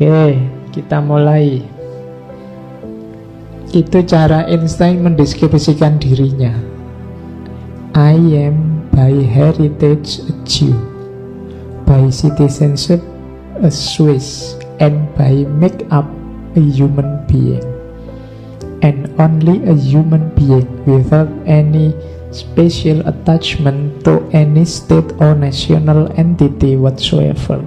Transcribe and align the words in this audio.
Oke, 0.00 0.32
kita 0.72 0.96
mulai. 1.04 1.60
Itu 3.68 4.00
cara 4.08 4.48
Einstein 4.48 5.04
mendeskripsikan 5.04 6.00
dirinya. 6.00 6.56
I 7.92 8.16
am 8.48 8.88
by 8.96 9.12
heritage 9.12 10.24
a 10.24 10.32
Jew, 10.48 10.72
by 11.84 12.08
citizenship 12.08 13.04
a 13.60 13.68
Swiss, 13.68 14.56
and 14.80 15.04
by 15.20 15.44
make-up 15.60 16.08
a 16.56 16.62
human 16.64 17.20
being. 17.28 17.60
And 18.80 19.12
only 19.20 19.60
a 19.68 19.76
human 19.76 20.32
being 20.32 20.64
without 20.88 21.28
any 21.44 21.92
special 22.32 23.04
attachment 23.04 24.00
to 24.08 24.24
any 24.32 24.64
state 24.64 25.12
or 25.20 25.36
national 25.36 26.08
entity 26.16 26.80
whatsoever. 26.80 27.60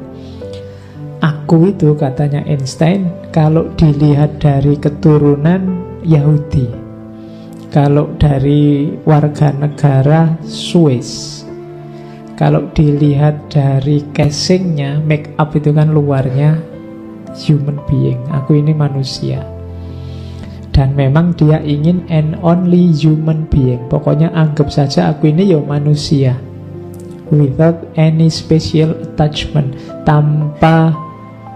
Aku 1.23 1.71
itu 1.71 1.95
katanya 1.95 2.43
Einstein 2.43 3.07
kalau 3.31 3.71
dilihat 3.79 4.43
dari 4.43 4.75
keturunan 4.75 5.79
Yahudi. 6.03 6.67
Kalau 7.71 8.11
dari 8.19 8.91
warga 9.07 9.55
negara 9.55 10.35
Swiss. 10.43 11.41
Kalau 12.35 12.67
dilihat 12.75 13.47
dari 13.47 14.03
casingnya, 14.11 14.99
make 14.99 15.31
up 15.39 15.55
itu 15.55 15.71
kan 15.71 15.95
luarnya 15.95 16.59
human 17.39 17.79
being. 17.87 18.19
Aku 18.27 18.59
ini 18.59 18.75
manusia. 18.75 19.47
Dan 20.75 20.91
memang 20.91 21.39
dia 21.39 21.63
ingin 21.63 22.03
an 22.11 22.35
only 22.43 22.91
human 22.91 23.47
being. 23.47 23.79
Pokoknya 23.87 24.27
anggap 24.35 24.67
saja 24.67 25.15
aku 25.15 25.31
ini 25.31 25.55
ya 25.55 25.63
manusia. 25.63 26.35
Without 27.31 27.79
any 27.95 28.27
special 28.27 28.91
attachment. 28.99 29.71
Tanpa 30.03 30.91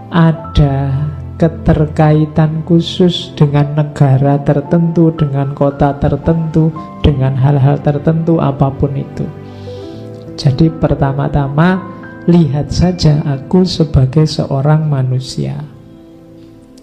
ada 0.08 1.08
keterkaitan 1.38 2.66
khusus 2.66 3.30
dengan 3.38 3.78
negara 3.78 4.42
tertentu, 4.42 5.14
dengan 5.14 5.54
kota 5.54 5.94
tertentu, 6.02 6.74
dengan 7.00 7.38
hal-hal 7.38 7.78
tertentu, 7.78 8.42
apa 8.42 8.68
pun 8.74 8.90
itu. 8.98 9.24
Jadi, 10.34 10.66
pertama-tama 10.74 11.78
lihat 12.26 12.74
saja 12.74 13.22
aku 13.22 13.62
sebagai 13.62 14.26
seorang 14.26 14.90
manusia. 14.90 15.62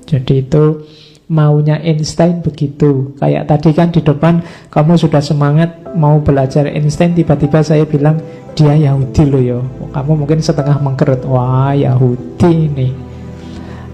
Jadi, 0.07 0.47
itu 0.47 0.87
maunya 1.27 1.75
Einstein 1.83 2.39
begitu. 2.39 3.11
Kayak 3.19 3.51
tadi 3.51 3.75
kan 3.75 3.91
di 3.91 3.99
depan 3.99 4.39
kamu 4.71 4.95
sudah 4.95 5.19
semangat 5.19 5.83
mau 5.97 6.21
belajar 6.23 6.69
Einstein, 6.69 7.11
tiba-tiba 7.11 7.59
saya 7.59 7.83
bilang 7.83 8.23
dia 8.55 8.71
Yahudi 8.71 9.23
loh 9.27 9.41
yo. 9.43 9.59
Kamu 9.91 10.23
mungkin 10.23 10.39
setengah 10.39 10.79
mengkerut, 10.79 11.27
wah 11.27 11.75
Yahudi 11.75 12.71
nih 12.71 13.04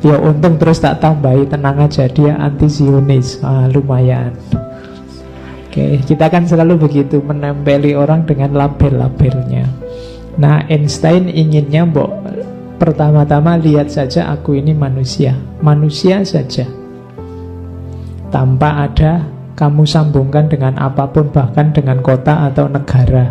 Ya 0.02 0.18
untung 0.18 0.58
terus 0.58 0.82
tak 0.82 0.98
tambahi 0.98 1.46
tenang 1.46 1.78
aja 1.78 2.10
dia 2.10 2.34
anti 2.42 2.66
Zionis. 2.66 3.38
Ah, 3.46 3.70
lumayan. 3.70 4.34
Oke, 5.72 6.04
kita 6.04 6.28
kan 6.28 6.44
selalu 6.44 6.84
begitu 6.84 7.24
menempeli 7.24 7.96
orang 7.96 8.28
dengan 8.28 8.52
label-labelnya. 8.58 9.70
Nah, 10.36 10.68
Einstein 10.68 11.32
inginnya 11.32 11.88
mbok 11.88 12.12
pertama-tama 12.76 13.56
lihat 13.62 13.88
saja 13.94 14.28
aku 14.34 14.58
ini 14.58 14.74
manusia, 14.74 15.38
manusia 15.62 16.26
saja. 16.26 16.66
Tanpa 18.34 18.90
ada 18.90 19.24
kamu 19.54 19.86
sambungkan 19.86 20.50
dengan 20.50 20.76
apa 20.82 21.06
pun 21.08 21.30
bahkan 21.30 21.70
dengan 21.70 22.02
kota 22.02 22.50
atau 22.50 22.66
negara. 22.66 23.30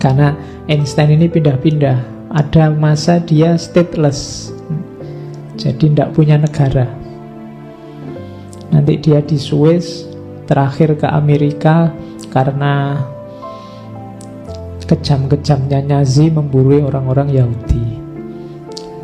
Karena 0.00 0.32
Einstein 0.64 1.12
ini 1.12 1.28
pindah-pindah. 1.28 2.18
Ada 2.34 2.72
masa 2.72 3.22
dia 3.22 3.54
stateless, 3.54 4.50
jadi 5.60 5.76
tidak 5.92 6.16
punya 6.16 6.40
negara. 6.40 6.88
Nanti 8.72 8.96
dia 8.96 9.20
di 9.20 9.36
Swiss, 9.36 10.08
terakhir 10.48 10.96
ke 10.96 11.04
Amerika 11.04 11.92
karena 12.32 12.96
kejam-kejamnya 14.88 15.84
Nazi 15.84 16.32
memburu 16.32 16.80
orang-orang 16.88 17.28
Yahudi. 17.28 17.84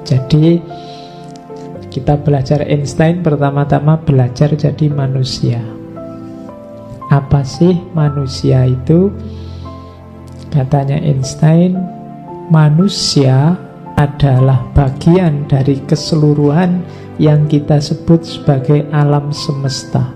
Jadi 0.09 0.65
kita 1.93 2.17
belajar 2.25 2.65
Einstein 2.65 3.21
pertama-tama 3.21 4.01
belajar 4.01 4.57
jadi 4.57 4.89
manusia. 4.89 5.61
Apa 7.13 7.45
sih 7.45 7.77
manusia 7.93 8.65
itu? 8.65 9.13
Katanya 10.51 10.97
Einstein, 10.97 11.77
manusia 12.49 13.66
adalah 13.97 14.69
bagian 14.77 15.49
dari 15.49 15.81
keseluruhan 15.89 16.85
yang 17.17 17.49
kita 17.49 17.81
sebut 17.81 18.23
sebagai 18.23 18.85
alam 18.93 19.33
semesta. 19.33 20.13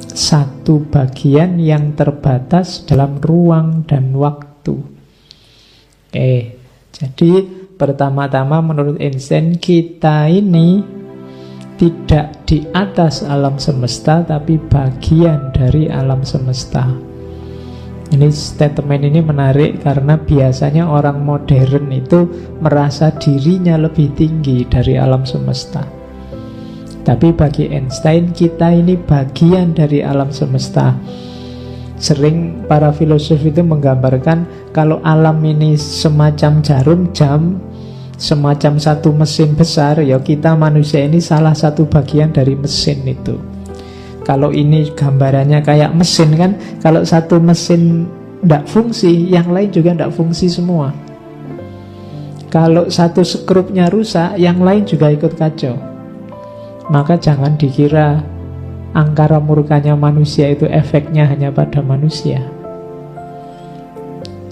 Satu 0.00 0.82
bagian 0.88 1.60
yang 1.60 1.94
terbatas 1.94 2.82
dalam 2.88 3.20
ruang 3.20 3.84
dan 3.84 4.16
waktu. 4.16 4.80
Oke, 6.08 6.34
jadi 6.90 7.30
pertama-tama 7.76 8.64
menurut 8.64 8.96
Einstein 8.98 9.60
kita 9.60 10.26
ini 10.32 10.82
tidak 11.78 12.42
di 12.48 12.66
atas 12.74 13.22
alam 13.22 13.60
semesta 13.60 14.26
tapi 14.26 14.58
bagian 14.58 15.54
dari 15.54 15.86
alam 15.86 16.26
semesta. 16.26 17.07
Ini 18.08 18.32
statement 18.32 19.04
ini 19.04 19.20
menarik 19.20 19.84
karena 19.84 20.16
biasanya 20.16 20.88
orang 20.88 21.28
modern 21.28 21.92
itu 21.92 22.24
merasa 22.64 23.12
dirinya 23.12 23.76
lebih 23.76 24.16
tinggi 24.16 24.64
dari 24.64 24.96
alam 24.96 25.28
semesta. 25.28 25.84
Tapi 27.04 27.36
bagi 27.36 27.68
Einstein 27.68 28.32
kita 28.32 28.72
ini 28.72 28.96
bagian 28.96 29.76
dari 29.76 30.00
alam 30.00 30.32
semesta. 30.32 30.96
Sering 32.00 32.64
para 32.64 32.96
filosof 32.96 33.44
itu 33.44 33.60
menggambarkan 33.60 34.72
kalau 34.72 35.04
alam 35.04 35.44
ini 35.44 35.76
semacam 35.76 36.64
jarum 36.64 37.12
jam, 37.12 37.60
semacam 38.16 38.80
satu 38.80 39.12
mesin 39.12 39.52
besar, 39.52 40.00
ya 40.00 40.16
kita 40.16 40.56
manusia 40.56 41.04
ini 41.04 41.20
salah 41.20 41.52
satu 41.52 41.84
bagian 41.84 42.32
dari 42.32 42.56
mesin 42.56 43.04
itu. 43.04 43.57
Kalau 44.28 44.52
ini 44.52 44.92
gambarannya 44.92 45.64
kayak 45.64 45.96
mesin 45.96 46.36
kan, 46.36 46.52
kalau 46.84 47.00
satu 47.00 47.40
mesin 47.40 48.04
tidak 48.44 48.68
fungsi, 48.68 49.24
yang 49.32 49.48
lain 49.48 49.72
juga 49.72 49.96
tidak 49.96 50.12
fungsi 50.12 50.52
semua. 50.52 50.92
Kalau 52.52 52.92
satu 52.92 53.24
skrupnya 53.24 53.88
rusak, 53.88 54.36
yang 54.36 54.60
lain 54.60 54.84
juga 54.84 55.08
ikut 55.08 55.32
kacau. 55.32 55.80
Maka 56.92 57.16
jangan 57.16 57.56
dikira 57.56 58.20
angkara 58.92 59.40
murkanya 59.40 59.96
manusia 59.96 60.52
itu 60.52 60.68
efeknya 60.68 61.24
hanya 61.24 61.48
pada 61.48 61.80
manusia. 61.80 62.44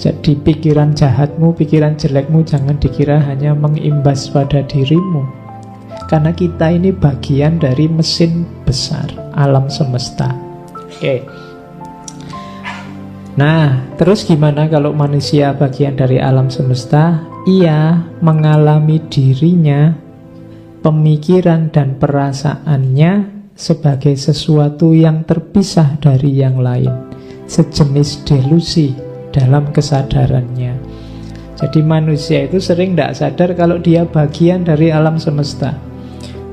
Jadi 0.01 0.41
pikiran 0.41 0.97
jahatmu, 0.97 1.53
pikiran 1.53 2.01
jelekmu 2.01 2.45
jangan 2.49 2.81
dikira 2.81 3.21
hanya 3.29 3.53
mengimbas 3.53 4.29
pada 4.33 4.65
dirimu. 4.65 5.46
Karena 6.07 6.31
kita 6.31 6.71
ini 6.71 6.95
bagian 6.95 7.59
dari 7.59 7.91
mesin 7.91 8.47
besar 8.63 9.11
alam 9.35 9.67
semesta. 9.67 10.31
Oke. 10.87 11.27
Nah, 13.37 13.85
terus 14.01 14.25
gimana 14.25 14.65
kalau 14.71 14.97
manusia 14.97 15.53
bagian 15.53 15.93
dari 15.93 16.17
alam 16.17 16.49
semesta? 16.49 17.21
Ia 17.47 18.01
mengalami 18.25 18.97
dirinya, 19.13 19.93
pemikiran 20.81 21.69
dan 21.69 22.01
perasaannya 22.01 23.13
sebagai 23.53 24.17
sesuatu 24.17 24.97
yang 24.97 25.29
terpisah 25.29 26.01
dari 26.01 26.33
yang 26.41 26.59
lain, 26.59 27.13
sejenis 27.45 28.25
delusi 28.25 28.97
dalam 29.37 29.69
kesadarannya. 29.69 30.81
Jadi 31.57 31.81
manusia 31.85 32.45
itu 32.45 32.61
sering 32.61 32.97
tidak 32.97 33.17
sadar 33.17 33.51
kalau 33.57 33.77
dia 33.81 34.05
bagian 34.05 34.65
dari 34.65 34.93
alam 34.93 35.21
semesta. 35.21 35.77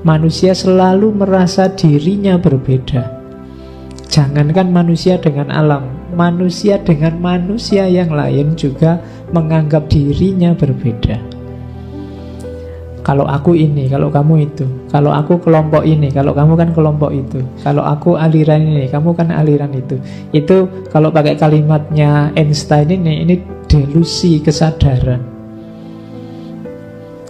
Manusia 0.04 0.52
selalu 0.52 1.16
merasa 1.16 1.72
dirinya 1.72 2.36
berbeda. 2.36 3.08
Jangankan 4.12 4.68
manusia 4.68 5.16
dengan 5.16 5.48
alam, 5.48 5.88
manusia 6.12 6.76
dengan 6.84 7.24
manusia 7.24 7.88
yang 7.88 8.12
lain 8.12 8.52
juga 8.60 9.00
menganggap 9.32 9.88
dirinya 9.88 10.52
berbeda. 10.52 11.24
Kalau 13.00 13.24
aku 13.32 13.56
ini, 13.56 13.88
kalau 13.88 14.12
kamu 14.12 14.48
itu, 14.52 14.68
kalau 14.92 15.16
aku 15.16 15.40
kelompok 15.40 15.88
ini, 15.88 16.12
kalau 16.12 16.36
kamu 16.36 16.60
kan 16.60 16.70
kelompok 16.76 17.12
itu, 17.16 17.40
kalau 17.64 17.88
aku 17.88 18.20
aliran 18.20 18.60
ini, 18.60 18.92
kamu 18.92 19.16
kan 19.16 19.32
aliran 19.32 19.72
itu. 19.72 20.04
Itu 20.36 20.68
kalau 20.92 21.16
pakai 21.16 21.40
kalimatnya 21.40 22.36
Einstein 22.36 22.92
ini, 22.92 23.24
ini 23.24 23.36
delusi 23.72 24.44
kesadaran. 24.44 25.24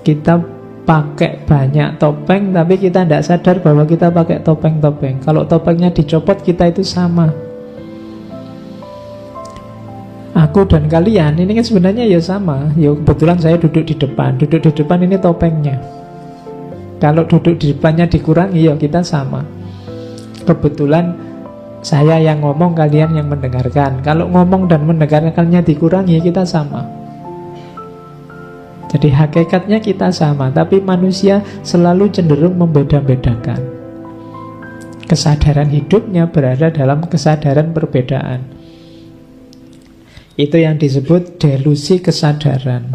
Kita 0.01 0.52
pakai 0.83 1.47
banyak 1.47 1.95
topeng 1.95 2.51
tapi 2.51 2.75
kita 2.75 3.07
tidak 3.07 3.23
sadar 3.23 3.55
bahwa 3.63 3.87
kita 3.87 4.11
pakai 4.11 4.43
topeng-topeng. 4.43 5.23
Kalau 5.23 5.47
topengnya 5.47 5.89
dicopot 5.91 6.43
kita 6.43 6.71
itu 6.71 6.83
sama. 6.83 7.31
Aku 10.33 10.65
dan 10.65 10.89
kalian 10.89 11.37
ini 11.37 11.55
kan 11.55 11.65
sebenarnya 11.65 12.09
ya 12.09 12.19
sama. 12.19 12.73
Ya 12.75 12.91
kebetulan 12.91 13.37
saya 13.39 13.55
duduk 13.55 13.85
di 13.85 13.95
depan. 13.95 14.35
Duduk 14.41 14.65
di 14.65 14.71
depan 14.73 14.99
ini 15.05 15.15
topengnya. 15.21 15.77
Kalau 16.97 17.27
duduk 17.27 17.59
di 17.59 17.75
depannya 17.75 18.07
dikurangi, 18.07 18.63
ya 18.63 18.73
kita 18.79 19.03
sama. 19.03 19.43
Kebetulan 20.47 21.11
saya 21.83 22.15
yang 22.15 22.39
ngomong, 22.39 22.71
kalian 22.73 23.11
yang 23.11 23.27
mendengarkan. 23.27 23.99
Kalau 24.01 24.31
ngomong 24.31 24.71
dan 24.71 24.87
mendengarkannya 24.87 25.67
dikurangi, 25.67 26.23
kita 26.23 26.47
sama. 26.47 27.02
Jadi 28.93 29.09
hakikatnya 29.09 29.81
kita 29.81 30.13
sama, 30.13 30.53
tapi 30.53 30.77
manusia 30.77 31.41
selalu 31.65 32.13
cenderung 32.13 32.61
membeda-bedakan. 32.61 33.57
Kesadaran 35.09 35.73
hidupnya 35.73 36.29
berada 36.29 36.69
dalam 36.69 37.01
kesadaran 37.09 37.73
perbedaan. 37.73 38.45
Itu 40.37 40.61
yang 40.61 40.77
disebut 40.77 41.41
delusi 41.41 42.05
kesadaran. 42.05 42.93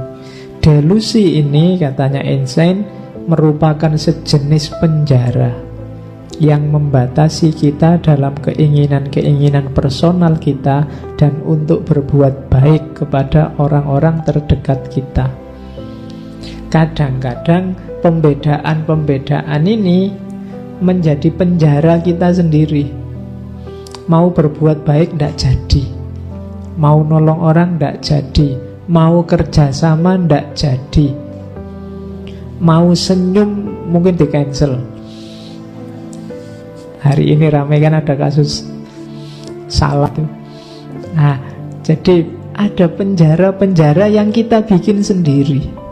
Delusi 0.63 1.39
ini 1.39 1.79
katanya 1.79 2.23
Einstein 2.23 2.87
merupakan 3.27 3.95
sejenis 3.95 4.79
penjara 4.79 5.55
yang 6.39 6.71
membatasi 6.71 7.51
kita 7.51 7.99
dalam 7.99 8.39
keinginan-keinginan 8.39 9.75
personal 9.75 10.39
kita 10.39 10.87
dan 11.19 11.43
untuk 11.43 11.83
berbuat 11.91 12.47
baik 12.51 13.03
kepada 13.03 13.55
orang-orang 13.59 14.23
terdekat 14.23 14.87
kita. 14.91 15.48
Kadang-kadang 16.69 17.73
pembedaan-pembedaan 18.05 19.65
ini 19.65 20.13
menjadi 20.85 21.33
penjara 21.33 21.97
kita 21.97 22.29
sendiri. 22.29 22.93
Mau 24.05 24.29
berbuat 24.29 24.85
baik 24.85 25.17
tidak 25.17 25.33
jadi. 25.41 25.85
Mau 26.77 27.01
nolong 27.01 27.41
orang 27.41 27.81
ndak 27.81 28.05
jadi. 28.05 28.61
Mau 28.85 29.25
kerjasama 29.25 30.21
ndak 30.29 30.53
jadi. 30.53 31.17
Mau 32.61 32.93
senyum 32.93 33.49
mungkin 33.89 34.21
di 34.21 34.29
cancel. 34.29 34.77
Hari 37.01 37.33
ini 37.33 37.49
ramai 37.49 37.81
kan 37.81 37.97
ada 37.97 38.13
kasus 38.13 38.69
salah. 39.73 40.13
Nah 41.17 41.41
jadi 41.81 42.29
ada 42.53 42.93
penjara-penjara 42.93 44.13
yang 44.13 44.29
kita 44.29 44.61
bikin 44.69 45.01
sendiri 45.01 45.88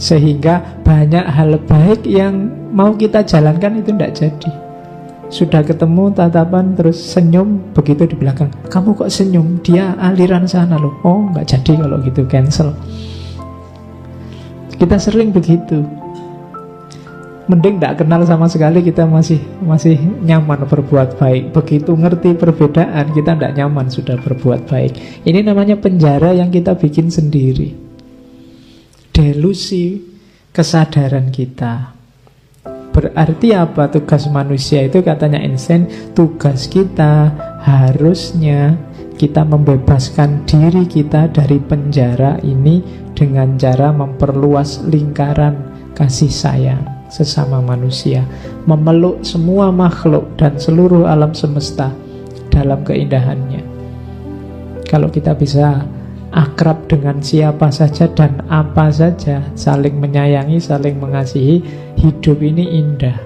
Sehingga 0.00 0.80
banyak 0.80 1.28
hal 1.28 1.60
baik 1.68 2.08
yang 2.08 2.48
mau 2.72 2.96
kita 2.96 3.20
jalankan 3.20 3.84
itu 3.84 3.92
tidak 3.92 4.16
jadi. 4.16 4.52
Sudah 5.30 5.62
ketemu 5.62 6.10
tatapan 6.10 6.74
terus 6.74 6.98
senyum 6.98 7.60
begitu 7.76 8.08
di 8.08 8.16
belakang. 8.18 8.50
Kamu 8.66 8.96
kok 8.98 9.12
senyum? 9.12 9.62
Dia 9.62 9.94
aliran 10.00 10.48
sana 10.48 10.80
loh. 10.80 10.96
Oh 11.06 11.30
nggak 11.30 11.46
jadi 11.46 11.84
kalau 11.84 12.02
gitu 12.02 12.26
cancel. 12.26 12.74
Kita 14.74 14.96
sering 14.96 15.30
begitu. 15.30 15.84
Mending 17.46 17.76
tidak 17.78 18.00
kenal 18.02 18.24
sama 18.24 18.48
sekali 18.48 18.80
kita 18.80 19.04
masih 19.04 19.38
masih 19.60 20.00
nyaman 20.24 20.64
berbuat 20.64 21.20
baik. 21.20 21.52
Begitu 21.52 21.92
ngerti 21.92 22.34
perbedaan 22.40 23.12
kita 23.12 23.36
tidak 23.36 23.52
nyaman 23.54 23.86
sudah 23.92 24.16
berbuat 24.16 24.64
baik. 24.64 25.22
Ini 25.28 25.44
namanya 25.44 25.76
penjara 25.76 26.32
yang 26.32 26.48
kita 26.48 26.74
bikin 26.74 27.12
sendiri 27.12 27.89
delusi 29.20 30.00
kesadaran 30.48 31.28
kita. 31.28 31.92
Berarti 32.90 33.52
apa? 33.52 33.92
Tugas 33.92 34.24
manusia 34.32 34.82
itu 34.82 35.04
katanya 35.04 35.38
Einstein 35.44 35.86
Tugas 36.16 36.66
kita 36.66 37.30
harusnya 37.60 38.80
kita 39.20 39.44
membebaskan 39.44 40.48
diri 40.48 40.88
kita 40.88 41.28
dari 41.28 41.60
penjara 41.60 42.40
ini 42.40 42.80
Dengan 43.12 43.60
cara 43.60 43.92
memperluas 43.92 44.88
lingkaran 44.88 45.60
kasih 45.92 46.32
sayang 46.32 46.80
sesama 47.12 47.60
manusia. 47.60 48.24
Memeluk 48.64 49.20
semua 49.20 49.68
makhluk 49.68 50.40
dan 50.40 50.56
seluruh 50.56 51.04
alam 51.04 51.36
semesta 51.36 51.92
dalam 52.48 52.80
keindahannya. 52.80 53.60
Kalau 54.88 55.12
kita 55.12 55.36
bisa 55.36 55.84
akrab 56.30 56.86
dengan 56.86 57.18
siapa 57.18 57.70
saja 57.74 58.06
dan 58.10 58.42
apa 58.46 58.90
saja, 58.90 59.42
saling 59.58 59.98
menyayangi, 59.98 60.62
saling 60.62 60.98
mengasihi, 60.98 61.62
hidup 61.98 62.38
ini 62.38 62.80
indah. 62.82 63.18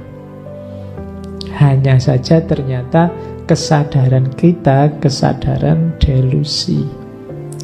Hanya 1.55 2.01
saja 2.01 2.43
ternyata 2.43 3.13
kesadaran 3.45 4.33
kita, 4.35 4.91
kesadaran 4.99 5.95
delusi. 6.01 6.83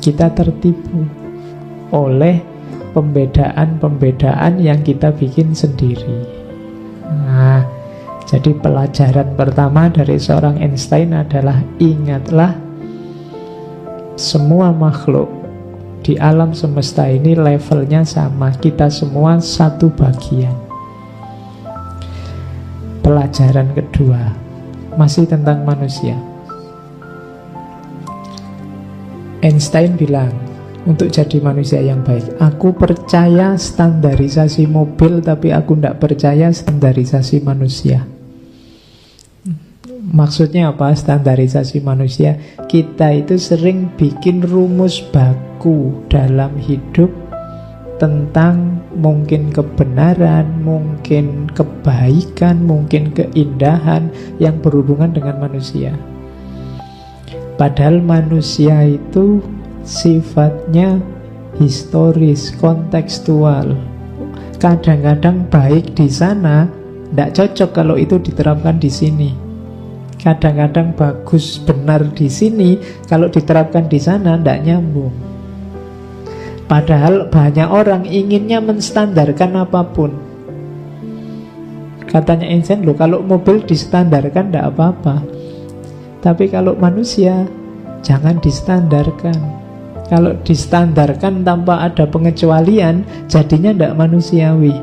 Kita 0.00 0.32
tertipu 0.32 1.04
oleh 1.90 2.40
pembedaan-pembedaan 2.94 4.60
yang 4.62 4.80
kita 4.84 5.10
bikin 5.14 5.56
sendiri. 5.56 6.24
Nah, 7.10 7.66
jadi 8.30 8.54
pelajaran 8.54 9.34
pertama 9.34 9.90
dari 9.90 10.14
seorang 10.14 10.62
Einstein 10.62 11.10
adalah 11.16 11.58
ingatlah 11.82 12.69
semua 14.20 14.68
makhluk 14.68 15.32
di 16.04 16.20
alam 16.20 16.52
semesta 16.52 17.08
ini 17.08 17.32
levelnya 17.32 18.04
sama. 18.04 18.52
Kita 18.52 18.92
semua 18.92 19.40
satu 19.40 19.88
bagian. 19.88 20.52
Pelajaran 23.00 23.72
kedua 23.72 24.36
masih 25.00 25.24
tentang 25.24 25.64
manusia. 25.64 26.20
Einstein 29.40 29.96
bilang, 29.96 30.28
untuk 30.84 31.08
jadi 31.08 31.40
manusia 31.40 31.80
yang 31.80 32.04
baik, 32.04 32.36
aku 32.36 32.76
percaya 32.76 33.56
standarisasi 33.56 34.68
mobil, 34.68 35.24
tapi 35.24 35.48
aku 35.48 35.80
tidak 35.80 35.96
percaya 35.96 36.52
standarisasi 36.52 37.40
manusia. 37.40 38.19
Maksudnya 40.10 40.74
apa? 40.74 40.90
Standarisasi 40.90 41.86
manusia. 41.86 42.34
Kita 42.66 43.14
itu 43.14 43.38
sering 43.38 43.94
bikin 43.94 44.42
rumus 44.42 44.98
baku 44.98 45.94
dalam 46.10 46.58
hidup 46.58 47.14
tentang 48.02 48.82
mungkin 48.96 49.54
kebenaran, 49.54 50.66
mungkin 50.66 51.46
kebaikan, 51.54 52.66
mungkin 52.66 53.14
keindahan 53.14 54.10
yang 54.42 54.58
berhubungan 54.58 55.14
dengan 55.14 55.46
manusia. 55.46 55.94
Padahal 57.54 58.02
manusia 58.02 58.82
itu 58.82 59.38
sifatnya 59.86 60.98
historis, 61.60 62.50
kontekstual. 62.58 63.78
Kadang-kadang 64.58 65.46
baik 65.52 65.92
di 65.94 66.08
sana, 66.08 66.66
tidak 67.12 67.30
cocok 67.36 67.70
kalau 67.70 67.94
itu 68.00 68.16
diterapkan 68.16 68.80
di 68.80 68.88
sini. 68.88 69.49
Kadang-kadang 70.20 70.92
bagus 70.92 71.56
benar 71.56 72.04
di 72.12 72.28
sini, 72.28 72.76
kalau 73.08 73.32
diterapkan 73.32 73.88
di 73.88 73.96
sana 73.96 74.36
tidak 74.36 74.68
nyambung. 74.68 75.12
Padahal 76.68 77.32
banyak 77.32 77.66
orang 77.66 78.04
inginnya 78.04 78.60
menstandarkan 78.60 79.64
apa 79.64 79.80
pun. 79.90 80.12
Katanya 82.04 82.46
Einstein, 82.52 82.84
loh 82.84 82.92
kalau 82.92 83.24
mobil 83.24 83.64
distandarkan 83.64 84.52
tidak 84.52 84.76
apa-apa. 84.76 85.24
Tapi 86.20 86.52
kalau 86.52 86.76
manusia, 86.76 87.48
jangan 88.04 88.36
distandarkan. 88.44 89.34
Kalau 90.12 90.36
distandarkan 90.44 91.46
tanpa 91.46 91.86
ada 91.86 92.04
pengecualian, 92.04 93.08
jadinya 93.24 93.72
tidak 93.72 93.96
manusiawi. 93.96 94.74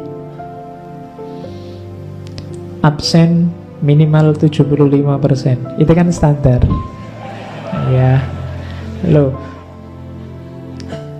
Absen 2.82 3.52
minimal 3.82 4.34
75% 4.34 5.82
itu 5.82 5.92
kan 5.92 6.08
standar. 6.10 6.62
Ya. 7.94 8.24
Lo 9.06 9.36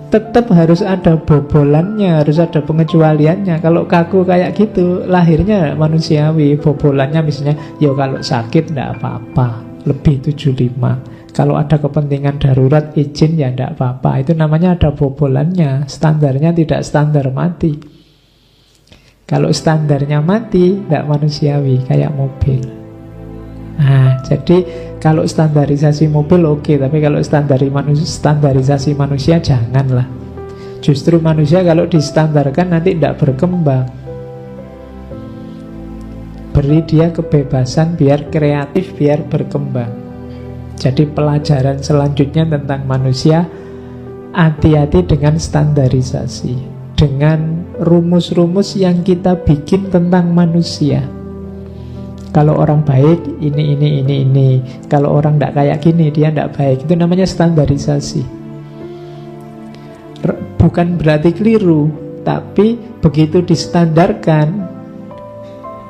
tetap 0.08 0.48
harus 0.56 0.80
ada 0.80 1.20
bobolannya 1.20 2.24
harus 2.24 2.40
ada 2.40 2.64
pengecualiannya. 2.64 3.60
Kalau 3.60 3.84
kaku 3.84 4.24
kayak 4.24 4.56
gitu 4.56 5.04
lahirnya 5.04 5.76
manusiawi 5.76 6.56
bobolannya 6.56 7.20
misalnya 7.20 7.54
yo 7.76 7.92
kalau 7.92 8.24
sakit 8.24 8.72
ndak 8.72 8.98
apa-apa 8.98 9.60
lebih 9.84 10.32
75 10.32 11.36
kalau 11.36 11.60
ada 11.60 11.76
kepentingan 11.76 12.40
darurat 12.40 12.96
izin 12.96 13.36
ya 13.36 13.52
ndak 13.52 13.76
apa-apa. 13.76 14.24
Itu 14.24 14.32
namanya 14.32 14.80
ada 14.80 14.90
bobolannya. 14.96 15.84
Standarnya 15.86 16.56
tidak 16.56 16.82
standar 16.88 17.28
mati 17.30 17.97
kalau 19.28 19.52
standarnya 19.52 20.24
mati, 20.24 20.80
tidak 20.80 21.04
manusiawi, 21.04 21.84
kayak 21.84 22.16
mobil. 22.16 22.64
Nah, 23.76 24.24
jadi 24.24 24.64
kalau 24.96 25.28
standarisasi 25.28 26.08
mobil 26.08 26.48
oke, 26.48 26.64
okay, 26.64 26.76
tapi 26.80 26.96
kalau 27.04 27.20
standari 27.20 27.68
manusia, 27.68 28.08
standarisasi 28.08 28.96
manusia 28.96 29.36
janganlah. 29.36 30.08
Justru 30.80 31.20
manusia 31.20 31.60
kalau 31.60 31.84
distandarkan 31.84 32.72
nanti 32.72 32.96
tidak 32.96 33.20
berkembang. 33.20 33.84
Beri 36.56 36.80
dia 36.88 37.12
kebebasan 37.12 38.00
biar 38.00 38.32
kreatif, 38.32 38.96
biar 38.96 39.28
berkembang. 39.28 39.92
Jadi 40.80 41.04
pelajaran 41.04 41.84
selanjutnya 41.84 42.48
tentang 42.48 42.88
manusia, 42.88 43.44
hati-hati 44.32 45.04
dengan 45.04 45.36
standarisasi. 45.36 46.56
Dengan 46.96 47.67
rumus-rumus 47.78 48.74
yang 48.74 49.06
kita 49.06 49.38
bikin 49.42 49.90
tentang 49.90 50.34
manusia. 50.34 51.06
Kalau 52.28 52.60
orang 52.60 52.84
baik, 52.84 53.40
ini, 53.40 53.74
ini, 53.74 53.88
ini, 54.04 54.14
ini. 54.22 54.50
Kalau 54.86 55.16
orang 55.16 55.40
tidak 55.40 55.58
kayak 55.58 55.78
gini, 55.80 56.06
dia 56.12 56.28
tidak 56.28 56.54
baik. 56.54 56.84
Itu 56.84 56.94
namanya 56.94 57.24
standarisasi. 57.24 58.22
Bukan 60.60 61.00
berarti 61.00 61.32
keliru, 61.32 61.88
tapi 62.26 62.76
begitu 63.00 63.40
distandarkan, 63.40 64.68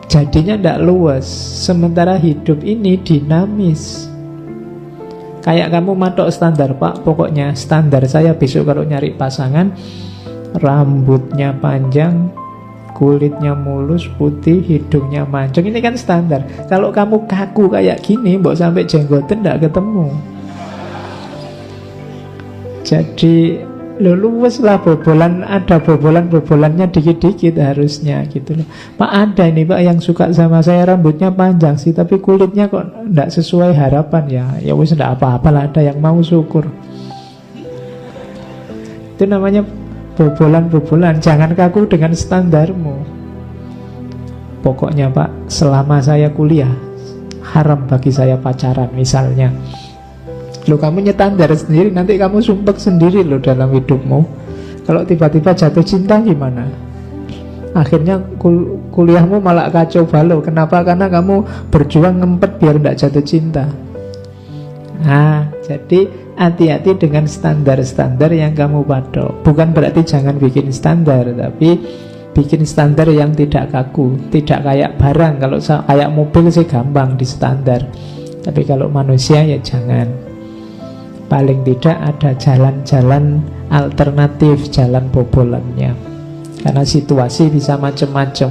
jadinya 0.07 0.55
tidak 0.55 0.79
luas. 0.87 1.27
Sementara 1.67 2.15
hidup 2.15 2.63
ini 2.63 2.95
dinamis. 3.03 4.07
Kayak 5.43 5.75
kamu 5.75 5.97
matok 5.99 6.29
standar, 6.31 6.77
Pak. 6.77 7.03
Pokoknya 7.03 7.57
standar 7.59 8.05
saya 8.07 8.37
besok 8.37 8.69
kalau 8.69 8.87
nyari 8.87 9.17
pasangan, 9.17 9.75
rambutnya 10.57 11.53
panjang, 11.61 12.33
kulitnya 12.97 13.53
mulus, 13.53 14.09
putih, 14.17 14.65
hidungnya 14.65 15.29
mancung. 15.29 15.69
Ini 15.69 15.79
kan 15.79 15.95
standar. 15.95 16.43
Kalau 16.67 16.89
kamu 16.89 17.29
kaku 17.29 17.69
kayak 17.69 18.01
gini, 18.01 18.41
mbok 18.41 18.57
sampai 18.57 18.89
jenggoten 18.89 19.45
tidak 19.45 19.69
ketemu. 19.69 20.09
Jadi 22.89 23.61
lo 23.99 24.15
luwes 24.15 24.63
lah 24.63 24.79
bobolan 24.79 25.43
ada 25.43 25.83
bobolan-bobolannya 25.83 26.87
dikit-dikit 26.89 27.59
harusnya 27.59 28.23
gitu 28.31 28.63
loh. 28.63 28.67
Pak 28.95 29.11
ada 29.11 29.45
ini 29.51 29.67
Pak 29.67 29.81
yang 29.83 29.99
suka 29.99 30.31
sama 30.31 30.63
saya 30.63 30.95
rambutnya 30.95 31.35
panjang 31.35 31.75
sih 31.75 31.91
tapi 31.91 32.23
kulitnya 32.23 32.71
kok 32.71 32.95
tidak 33.11 33.29
sesuai 33.35 33.75
harapan 33.75 34.25
ya. 34.31 34.47
Ya 34.63 34.73
wis 34.79 34.95
tidak 34.95 35.19
apa-apa 35.19 35.49
lah 35.51 35.63
ada 35.67 35.83
yang 35.83 35.99
mau 35.99 36.17
syukur. 36.23 36.71
Itu 39.19 39.27
namanya 39.27 39.67
bobolan-bobolan 40.19 41.23
Jangan 41.23 41.55
kaku 41.55 41.87
dengan 41.87 42.11
standarmu. 42.11 43.07
Pokoknya 44.67 45.07
pak 45.15 45.31
Selama 45.47 46.03
saya 46.03 46.35
kuliah 46.35 46.75
Haram 47.55 47.87
bagi 47.87 48.11
saya 48.11 48.35
pacaran 48.37 48.91
misalnya. 48.93 49.55
Lo 50.67 50.77
kamu 50.77 51.07
nyetandar 51.07 51.55
sendiri 51.55 51.95
Nanti 51.95 52.19
kamu 52.19 52.43
sumpek 52.43 52.77
sendiri 52.77 53.23
lo 53.23 53.39
dalam 53.39 53.71
hidupmu. 53.71 54.21
Kalau 54.85 55.05
tiba-tiba 55.07 55.53
jatuh 55.53 55.85
cinta 55.85 56.17
gimana? 56.21 56.65
Akhirnya 57.77 58.19
kul 58.41 58.89
kuliahmu 58.89 59.37
malah 59.45 59.69
kacau 59.69 60.09
balau. 60.09 60.41
Kenapa? 60.41 60.81
Karena 60.81 61.13
kamu 61.13 61.69
berjuang 61.69 62.25
ngempet 62.25 62.57
biar 62.57 62.81
tidak 62.81 62.97
jatuh 62.97 63.25
cinta. 63.25 63.65
Nah, 65.05 65.47
jadi 65.61 66.09
hati-hati 66.39 66.95
dengan 66.95 67.27
standar-standar 67.27 68.31
yang 68.31 68.55
kamu 68.55 68.87
patok. 68.87 69.43
Bukan 69.43 69.75
berarti 69.75 70.07
jangan 70.07 70.39
bikin 70.39 70.71
standar, 70.71 71.27
tapi 71.35 71.75
bikin 72.31 72.63
standar 72.63 73.11
yang 73.11 73.35
tidak 73.35 73.75
kaku, 73.75 74.15
tidak 74.31 74.63
kayak 74.63 74.95
barang. 74.95 75.43
Kalau 75.43 75.59
kayak 75.59 76.11
mobil 76.15 76.47
sih 76.55 76.65
gampang 76.65 77.19
di 77.19 77.27
standar. 77.27 77.83
Tapi 78.47 78.63
kalau 78.63 78.87
manusia 78.87 79.43
ya 79.43 79.59
jangan. 79.59 80.07
Paling 81.29 81.61
tidak 81.61 81.99
ada 82.01 82.33
jalan-jalan 82.41 83.45
alternatif, 83.69 84.73
jalan 84.73 85.13
bobolannya. 85.13 85.93
Karena 86.65 86.83
situasi 86.87 87.53
bisa 87.53 87.77
macam-macam. 87.77 88.49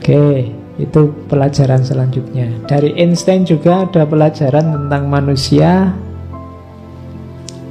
Oke, 0.00 0.59
itu 0.80 1.12
pelajaran 1.28 1.84
selanjutnya. 1.84 2.48
Dari 2.64 2.96
Einstein 2.96 3.44
juga 3.44 3.84
ada 3.84 4.08
pelajaran 4.08 4.72
tentang 4.72 5.04
manusia 5.12 5.92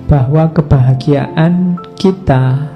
bahwa 0.09 0.49
kebahagiaan 0.49 1.77
kita, 1.97 2.69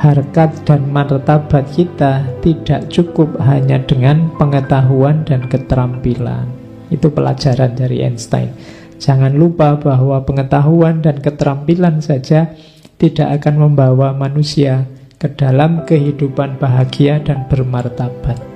harkat 0.00 0.50
dan 0.66 0.90
martabat 0.90 1.68
kita 1.70 2.26
tidak 2.42 2.90
cukup 2.90 3.38
hanya 3.44 3.78
dengan 3.84 4.32
pengetahuan 4.34 5.22
dan 5.22 5.46
keterampilan. 5.46 6.50
Itu 6.90 7.14
pelajaran 7.14 7.78
dari 7.78 8.02
Einstein. 8.02 8.50
Jangan 8.98 9.38
lupa 9.38 9.78
bahwa 9.78 10.20
pengetahuan 10.26 11.00
dan 11.00 11.22
keterampilan 11.22 12.02
saja 12.02 12.52
tidak 13.00 13.40
akan 13.40 13.70
membawa 13.70 14.12
manusia 14.12 14.84
ke 15.16 15.30
dalam 15.36 15.86
kehidupan 15.86 16.60
bahagia 16.60 17.20
dan 17.22 17.46
bermartabat. 17.48 18.49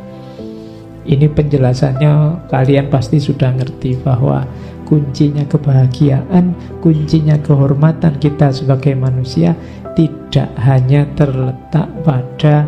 Ini 1.05 1.29
penjelasannya 1.29 2.13
kalian 2.49 2.89
pasti 2.89 3.21
sudah 3.21 3.53
ngerti 3.53 4.01
bahwa 4.01 4.49
kuncinya 4.89 5.45
kebahagiaan, 5.45 6.57
kuncinya 6.81 7.37
kehormatan 7.45 8.17
kita 8.21 8.53
sebagai 8.53 8.97
manusia 8.97 9.53
tidak 9.93 10.49
hanya 10.65 11.05
terletak 11.13 11.89
pada 12.03 12.65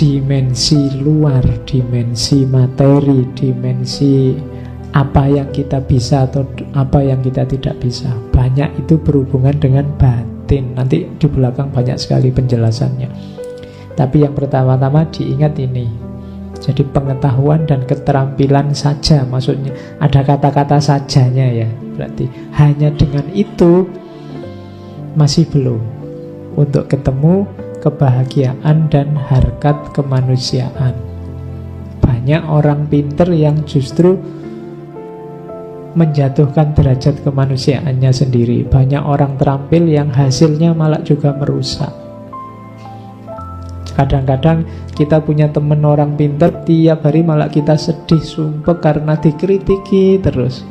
dimensi 0.00 0.96
luar, 1.04 1.44
dimensi 1.68 2.48
materi, 2.48 3.28
dimensi 3.36 4.32
apa 4.96 5.28
yang 5.28 5.52
kita 5.52 5.84
bisa 5.84 6.24
atau 6.24 6.42
apa 6.72 7.04
yang 7.04 7.20
kita 7.20 7.44
tidak 7.44 7.76
bisa. 7.84 8.10
Banyak 8.32 8.80
itu 8.80 8.96
berhubungan 8.96 9.60
dengan 9.60 9.86
batin. 10.00 10.72
Nanti 10.72 11.04
di 11.04 11.26
belakang 11.28 11.68
banyak 11.68 12.00
sekali 12.00 12.32
penjelasannya. 12.32 13.08
Tapi 13.94 14.24
yang 14.24 14.32
pertama-tama 14.32 15.04
diingat 15.12 15.60
ini, 15.60 16.09
jadi 16.60 16.84
pengetahuan 16.92 17.64
dan 17.64 17.88
keterampilan 17.88 18.76
saja 18.76 19.24
maksudnya 19.24 19.72
ada 19.96 20.20
kata-kata 20.20 20.76
sajanya 20.76 21.64
ya. 21.64 21.68
Berarti 21.96 22.28
hanya 22.60 22.92
dengan 22.92 23.24
itu 23.32 23.88
masih 25.16 25.48
belum 25.48 25.80
untuk 26.54 26.86
ketemu 26.86 27.48
kebahagiaan 27.80 28.92
dan 28.92 29.16
harkat 29.16 29.76
kemanusiaan. 29.96 30.92
Banyak 32.04 32.44
orang 32.44 32.84
pinter 32.92 33.32
yang 33.32 33.64
justru 33.64 34.20
menjatuhkan 35.96 36.76
derajat 36.76 37.24
kemanusiaannya 37.24 38.12
sendiri. 38.12 38.62
Banyak 38.68 39.02
orang 39.02 39.34
terampil 39.40 39.88
yang 39.90 40.12
hasilnya 40.12 40.76
malah 40.76 41.02
juga 41.02 41.34
merusak. 41.34 41.99
Kadang-kadang 44.00 44.64
kita 44.96 45.20
punya 45.20 45.52
temen 45.52 45.84
orang 45.84 46.16
pinter 46.16 46.48
Tiap 46.64 47.04
hari 47.04 47.20
malah 47.20 47.52
kita 47.52 47.76
sedih 47.76 48.24
sumpah 48.24 48.80
karena 48.80 49.20
dikritiki 49.20 50.16
terus. 50.24 50.64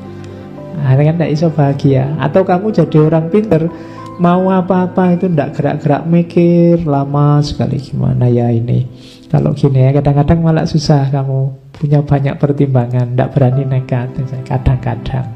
Nah 0.73 0.97
kan 0.97 1.13
tidak 1.13 1.31
bisa 1.37 1.47
bahagia. 1.53 2.17
Atau 2.17 2.41
kamu 2.41 2.73
jadi 2.73 2.97
orang 3.05 3.29
pinter 3.29 3.69
Mau 4.17 4.49
apa-apa 4.49 5.13
itu 5.13 5.29
tidak 5.29 5.53
gerak-gerak 5.55 6.03
mikir 6.09 6.81
Lama 6.89 7.37
sekali 7.45 7.77
gimana 7.77 8.25
ya 8.25 8.49
ini. 8.49 8.89
Kalau 9.29 9.53
gini 9.53 9.77
ya 9.85 9.93
kadang-kadang 9.93 10.41
malah 10.41 10.65
susah 10.65 11.13
Kamu 11.13 11.69
punya 11.69 12.01
banyak 12.01 12.33
pertimbangan 12.41 13.13
Tidak 13.13 13.29
berani 13.29 13.61
nekat 13.69 14.17
Kadang-kadang. 14.41 15.29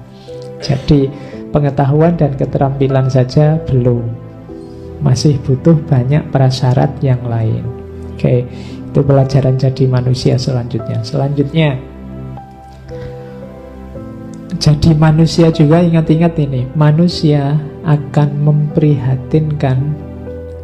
Jadi 0.65 1.13
pengetahuan 1.53 2.17
dan 2.17 2.33
keterampilan 2.33 3.13
saja 3.13 3.61
belum. 3.69 4.01
Masih 5.05 5.37
butuh 5.45 5.77
banyak 5.85 6.33
prasyarat 6.33 6.97
yang 7.05 7.21
lain 7.29 7.82
Oke, 8.13 8.45
itu 8.93 8.99
pelajaran 9.01 9.57
jadi 9.57 9.83
manusia 9.89 10.37
selanjutnya. 10.37 11.01
Selanjutnya, 11.01 11.81
jadi 14.63 14.95
manusia 14.95 15.51
juga 15.51 15.83
ingat-ingat 15.83 16.39
ini, 16.39 16.69
manusia 16.77 17.59
akan 17.83 18.29
memprihatinkan 18.47 19.97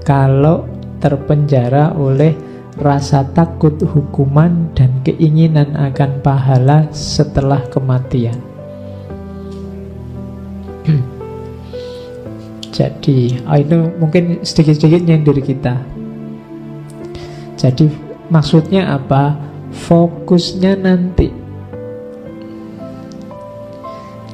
kalau 0.07 0.63
terpenjara 1.03 1.91
oleh 1.99 2.31
rasa 2.79 3.27
takut 3.35 3.75
hukuman 3.83 4.71
dan 4.71 5.03
keinginan 5.03 5.75
akan 5.75 6.23
pahala 6.23 6.87
setelah 6.95 7.59
kematian. 7.67 8.39
Jadi, 12.71 13.43
oh 13.43 13.59
itu 13.59 13.77
mungkin 13.99 14.39
sedikit-sedikit 14.47 15.03
nyindir 15.03 15.43
kita. 15.43 15.98
Jadi 17.59 17.91
maksudnya 18.31 18.95
apa? 18.95 19.35
Fokusnya 19.69 20.79
nanti. 20.79 21.27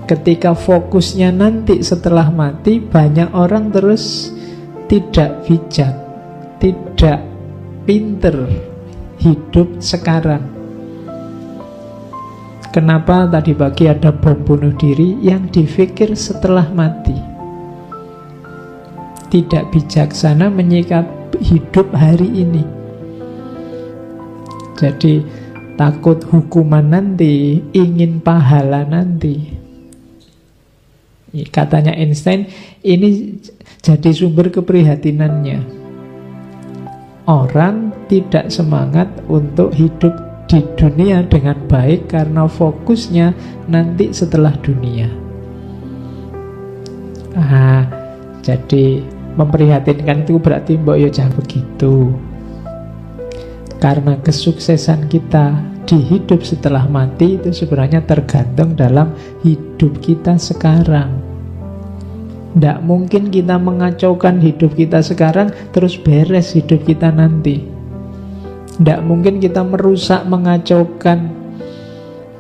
Ketika 0.06 0.54
fokusnya 0.54 1.34
nanti 1.34 1.82
setelah 1.82 2.30
mati, 2.30 2.78
banyak 2.78 3.34
orang 3.34 3.74
terus 3.74 4.30
tidak 4.86 5.42
bijak, 5.50 5.98
tidak 6.62 7.26
pinter 7.90 8.46
hidup 9.18 9.82
sekarang. 9.82 10.46
Kenapa 12.70 13.26
tadi 13.26 13.58
pagi 13.58 13.90
ada 13.90 14.14
bom 14.14 14.38
bunuh 14.46 14.78
diri 14.78 15.18
yang 15.26 15.50
difikir 15.50 16.14
setelah 16.14 16.70
mati? 16.70 17.18
Tidak 19.34 19.74
bijaksana 19.74 20.54
menyikap 20.54 21.10
hidup 21.42 21.90
hari 21.98 22.46
ini. 22.46 22.85
Jadi 24.76 25.24
takut 25.80 26.20
hukuman 26.28 26.84
nanti, 26.84 27.64
ingin 27.72 28.20
pahala 28.20 28.84
nanti. 28.84 29.56
Katanya 31.52 31.92
Einstein, 31.96 32.48
ini 32.80 33.40
jadi 33.84 34.10
sumber 34.16 34.48
keprihatinannya. 34.52 35.84
orang 37.26 37.90
tidak 38.06 38.54
semangat 38.54 39.10
untuk 39.26 39.74
hidup 39.74 40.14
di 40.46 40.62
dunia 40.78 41.26
dengan 41.26 41.58
baik 41.66 42.14
karena 42.14 42.46
fokusnya 42.46 43.34
nanti 43.66 44.14
setelah 44.14 44.54
dunia. 44.62 45.10
Ah, 47.34 47.90
jadi 48.46 49.02
memprihatinkan 49.36 50.24
itu 50.24 50.38
berarti 50.38 50.78
mbok 50.78 51.02
yo 51.02 51.10
jangan 51.10 51.34
begitu. 51.42 52.14
Karena 53.86 54.18
kesuksesan 54.18 55.14
kita 55.14 55.62
di 55.86 56.02
hidup 56.02 56.42
setelah 56.42 56.90
mati 56.90 57.38
itu 57.38 57.54
sebenarnya 57.54 58.02
tergantung 58.02 58.74
dalam 58.74 59.14
hidup 59.46 60.02
kita 60.02 60.42
sekarang. 60.42 61.22
Tidak 62.58 62.82
mungkin 62.82 63.30
kita 63.30 63.62
mengacaukan 63.62 64.42
hidup 64.42 64.74
kita 64.74 65.06
sekarang 65.06 65.54
terus 65.70 66.02
beres 66.02 66.58
hidup 66.58 66.82
kita 66.82 67.14
nanti. 67.14 67.62
Tidak 68.82 69.06
mungkin 69.06 69.38
kita 69.38 69.62
merusak, 69.62 70.26
mengacaukan 70.26 71.30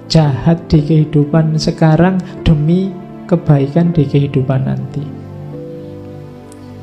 jahat 0.10 0.66
di 0.66 0.82
kehidupan 0.82 1.62
sekarang 1.62 2.18
demi 2.42 2.90
kebaikan 3.30 3.94
di 3.94 4.02
kehidupan 4.10 4.66
nanti. 4.66 5.25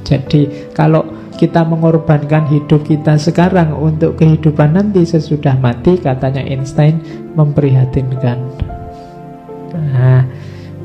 Jadi 0.03 0.71
kalau 0.75 1.07
kita 1.39 1.67
mengorbankan 1.67 2.47
hidup 2.47 2.87
kita 2.87 3.19
sekarang 3.19 3.75
untuk 3.75 4.15
kehidupan 4.21 4.79
nanti 4.79 5.03
sesudah 5.03 5.59
mati, 5.59 5.99
katanya 5.99 6.45
Einstein 6.45 7.03
memprihatinkan. 7.35 8.39
Nah, 9.73 10.23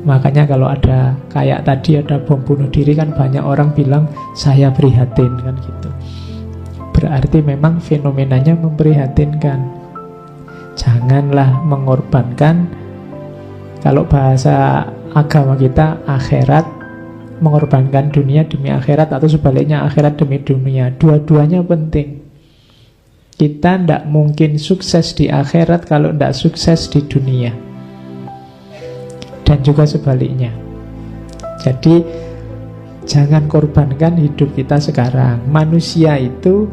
makanya 0.02 0.48
kalau 0.48 0.66
ada 0.66 1.14
kayak 1.30 1.68
tadi 1.68 2.00
ada 2.00 2.18
bom 2.18 2.40
bunuh 2.42 2.66
diri 2.72 2.96
kan 2.96 3.12
banyak 3.12 3.44
orang 3.44 3.70
bilang 3.76 4.08
saya 4.34 4.72
prihatin 4.72 5.36
kan 5.44 5.54
gitu. 5.60 5.90
Berarti 6.96 7.38
memang 7.44 7.78
fenomenanya 7.78 8.58
memprihatinkan. 8.58 9.62
Janganlah 10.74 11.62
mengorbankan 11.62 12.66
kalau 13.78 14.02
bahasa 14.06 14.86
agama 15.14 15.54
kita 15.54 16.02
akhirat 16.06 16.77
mengorbankan 17.38 18.10
dunia 18.10 18.46
demi 18.46 18.70
akhirat 18.70 19.14
atau 19.14 19.28
sebaliknya 19.30 19.86
akhirat 19.86 20.18
demi 20.18 20.38
dunia. 20.42 20.94
Dua-duanya 20.94 21.62
penting. 21.62 22.22
Kita 23.38 23.78
tidak 23.78 24.02
mungkin 24.10 24.58
sukses 24.58 25.14
di 25.14 25.30
akhirat 25.30 25.86
kalau 25.86 26.10
tidak 26.10 26.34
sukses 26.34 26.90
di 26.90 27.00
dunia. 27.06 27.54
Dan 29.46 29.62
juga 29.62 29.86
sebaliknya. 29.86 30.50
Jadi 31.62 32.02
jangan 33.06 33.46
korbankan 33.46 34.18
hidup 34.18 34.52
kita 34.58 34.82
sekarang. 34.82 35.46
Manusia 35.46 36.18
itu 36.18 36.66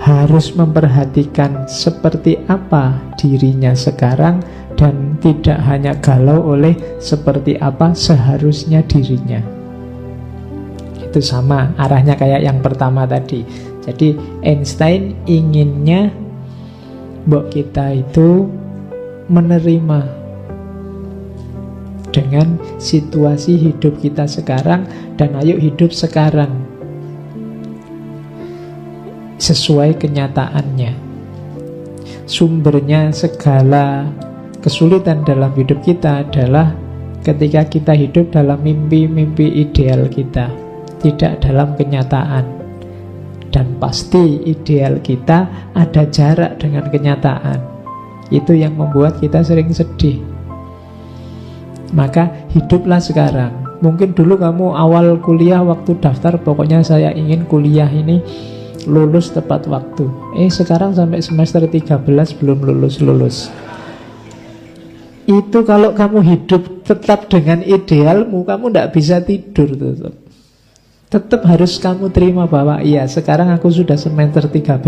harus 0.00 0.56
memperhatikan 0.56 1.68
seperti 1.68 2.40
apa 2.48 2.96
dirinya 3.20 3.76
sekarang 3.76 4.40
dan 4.80 5.20
tidak 5.20 5.60
hanya 5.68 5.92
galau 6.00 6.56
oleh 6.56 6.72
seperti 6.96 7.60
apa 7.60 7.92
seharusnya 7.92 8.80
dirinya. 8.88 9.44
Itu 10.96 11.20
sama 11.20 11.76
arahnya 11.76 12.16
kayak 12.16 12.40
yang 12.40 12.64
pertama 12.64 13.04
tadi. 13.04 13.44
Jadi 13.84 14.16
Einstein 14.40 15.20
inginnya 15.28 16.08
mbok 17.28 17.52
kita 17.52 17.92
itu 17.92 18.48
menerima 19.28 20.00
dengan 22.08 22.56
situasi 22.80 23.60
hidup 23.60 24.00
kita 24.00 24.24
sekarang 24.24 24.88
dan 25.20 25.36
ayo 25.44 25.60
hidup 25.60 25.92
sekarang 25.92 26.56
sesuai 29.36 30.00
kenyataannya. 30.00 30.96
Sumbernya 32.24 33.12
segala 33.12 34.08
kesulitan 34.60 35.24
dalam 35.24 35.50
hidup 35.56 35.80
kita 35.80 36.24
adalah 36.24 36.76
ketika 37.24 37.64
kita 37.68 37.92
hidup 37.96 38.32
dalam 38.32 38.60
mimpi-mimpi 38.60 39.48
ideal 39.64 40.08
kita, 40.08 40.52
tidak 41.00 41.40
dalam 41.40 41.76
kenyataan. 41.76 42.44
Dan 43.50 43.82
pasti 43.82 44.46
ideal 44.46 45.02
kita 45.02 45.72
ada 45.74 46.06
jarak 46.06 46.62
dengan 46.62 46.86
kenyataan. 46.86 47.58
Itu 48.30 48.54
yang 48.54 48.78
membuat 48.78 49.18
kita 49.18 49.42
sering 49.42 49.74
sedih. 49.74 50.22
Maka 51.90 52.30
hiduplah 52.54 53.02
sekarang. 53.02 53.50
Mungkin 53.82 54.14
dulu 54.14 54.38
kamu 54.38 54.76
awal 54.76 55.18
kuliah 55.18 55.66
waktu 55.66 55.98
daftar 55.98 56.38
pokoknya 56.38 56.84
saya 56.86 57.10
ingin 57.10 57.42
kuliah 57.50 57.90
ini 57.90 58.22
lulus 58.86 59.34
tepat 59.34 59.66
waktu. 59.66 60.06
Eh 60.38 60.46
sekarang 60.46 60.94
sampai 60.94 61.18
semester 61.18 61.66
13 61.66 62.06
belum 62.38 62.58
lulus-lulus 62.70 63.50
itu 65.30 65.58
kalau 65.62 65.94
kamu 65.94 66.26
hidup 66.26 66.82
tetap 66.82 67.30
dengan 67.30 67.62
idealmu, 67.62 68.42
kamu 68.42 68.74
tidak 68.74 68.88
bisa 68.90 69.22
tidur 69.22 69.70
tetap. 69.70 70.14
Tetap 71.10 71.42
harus 71.42 71.78
kamu 71.78 72.10
terima 72.14 72.46
bahwa 72.46 72.78
iya 72.82 73.02
sekarang 73.02 73.50
aku 73.50 73.66
sudah 73.66 73.98
semester 73.98 74.46
13 74.46 74.78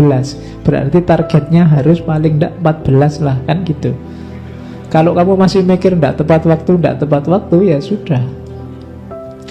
Berarti 0.63 1.03
targetnya 1.03 1.67
harus 1.67 1.99
paling 1.99 2.39
tidak 2.39 2.55
14 2.63 3.27
lah 3.27 3.37
kan 3.43 3.67
gitu. 3.67 3.91
Kalau 4.87 5.11
kamu 5.11 5.35
masih 5.35 5.67
mikir 5.67 5.99
tidak 5.99 6.23
tepat 6.23 6.47
waktu, 6.47 6.79
tidak 6.79 6.95
tepat 7.03 7.23
waktu 7.27 7.57
ya 7.75 7.77
sudah. 7.83 8.23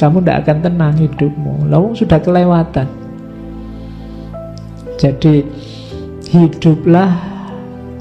Kamu 0.00 0.24
tidak 0.24 0.48
akan 0.48 0.59
tenang 0.64 0.94
hidupmu. 0.96 1.68
Lalu 1.68 1.88
sudah 1.92 2.18
kelewatan. 2.24 2.88
Jadi 4.96 5.44
hiduplah 6.33 7.32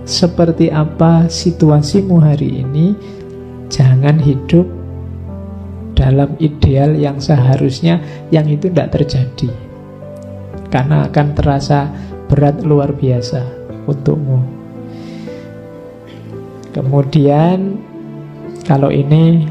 seperti 0.05 0.73
apa 0.73 1.29
situasimu 1.29 2.17
hari 2.21 2.61
ini, 2.65 2.93
jangan 3.69 4.17
hidup 4.17 4.65
dalam 5.93 6.33
ideal 6.41 6.97
yang 6.97 7.21
seharusnya 7.21 8.01
yang 8.33 8.49
itu 8.49 8.67
tidak 8.73 8.97
terjadi. 8.97 9.51
Karena 10.71 11.05
akan 11.05 11.27
terasa 11.35 11.91
berat 12.31 12.63
luar 12.63 12.95
biasa 12.95 13.43
untukmu. 13.85 14.39
Kemudian 16.71 17.75
kalau 18.63 18.87
ini 18.87 19.43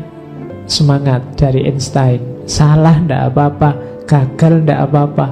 semangat 0.65 1.21
dari 1.37 1.69
Einstein, 1.69 2.49
salah 2.49 2.97
tidak 3.05 3.35
apa-apa, 3.35 3.71
gagal 4.09 4.65
tidak 4.65 4.81
apa-apa, 4.89 5.27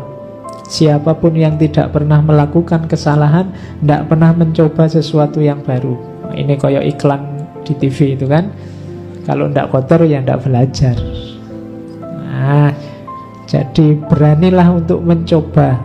Siapa 0.69 1.17
pun 1.17 1.33
yang 1.33 1.57
tidak 1.57 1.97
pernah 1.97 2.21
melakukan 2.21 2.85
kesalahan 2.85 3.49
Tidak 3.81 4.05
pernah 4.05 4.37
mencoba 4.37 4.85
sesuatu 4.85 5.41
yang 5.41 5.65
baru. 5.65 5.97
Ini 6.37 6.61
koyok 6.61 6.85
iklan 6.85 7.23
di 7.65 7.73
TV 7.73 8.21
itu 8.21 8.29
kan? 8.29 8.53
Kalau 9.25 9.49
tidak 9.49 9.73
kotor 9.73 10.05
ya 10.05 10.21
tidak 10.21 10.45
belajar. 10.45 10.93
Nah 12.05 12.77
Jadi 13.49 13.97
beranilah 13.97 14.77
untuk 14.77 15.01
mencoba. 15.01 15.81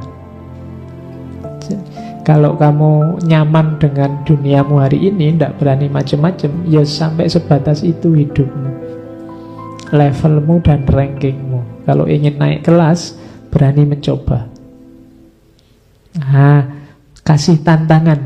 Kalau 2.27 2.55
kamu 2.55 3.23
nyaman 3.27 3.79
dengan 3.83 4.23
duniamu 4.23 4.79
hari 4.79 5.11
ini 5.11 5.35
Tidak 5.35 5.59
berani 5.59 5.91
macam-macam 5.91 6.51
Ya 6.71 6.79
sampai 6.87 7.27
sebatas 7.27 7.83
itu 7.83 8.15
hidupmu 8.15 8.71
Levelmu 9.91 10.63
dan 10.63 10.87
rankingmu. 10.87 11.83
Kalau 11.83 12.07
ingin 12.07 12.39
naik 12.39 12.63
kelas 12.63 13.19
Berani 13.51 13.83
mencoba 13.83 14.52
Nah, 16.21 16.61
kasih 17.25 17.65
tantangan 17.65 18.19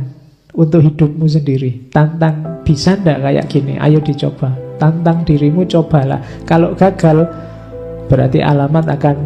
untuk 0.58 0.84
hidupmu 0.84 1.23
sendiri. 1.30 1.88
Tantang 1.93 2.65
bisa 2.67 2.97
ndak 3.00 3.23
kayak 3.23 3.45
gini? 3.47 3.80
Ayo 3.80 4.04
dicoba. 4.04 4.52
Tantang 4.82 5.23
dirimu 5.23 5.63
cobalah. 5.69 6.19
Kalau 6.43 6.73
gagal 6.76 7.23
berarti 8.12 8.43
alamat 8.43 8.86
akan 8.97 9.17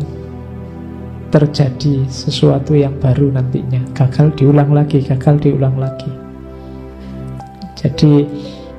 terjadi 1.31 2.05
sesuatu 2.11 2.75
yang 2.75 2.93
baru 2.99 3.31
nantinya. 3.31 3.81
Gagal 3.95 4.35
diulang 4.35 4.75
lagi, 4.75 4.99
gagal 5.01 5.39
diulang 5.39 5.79
lagi. 5.79 6.11
Jadi 7.79 8.27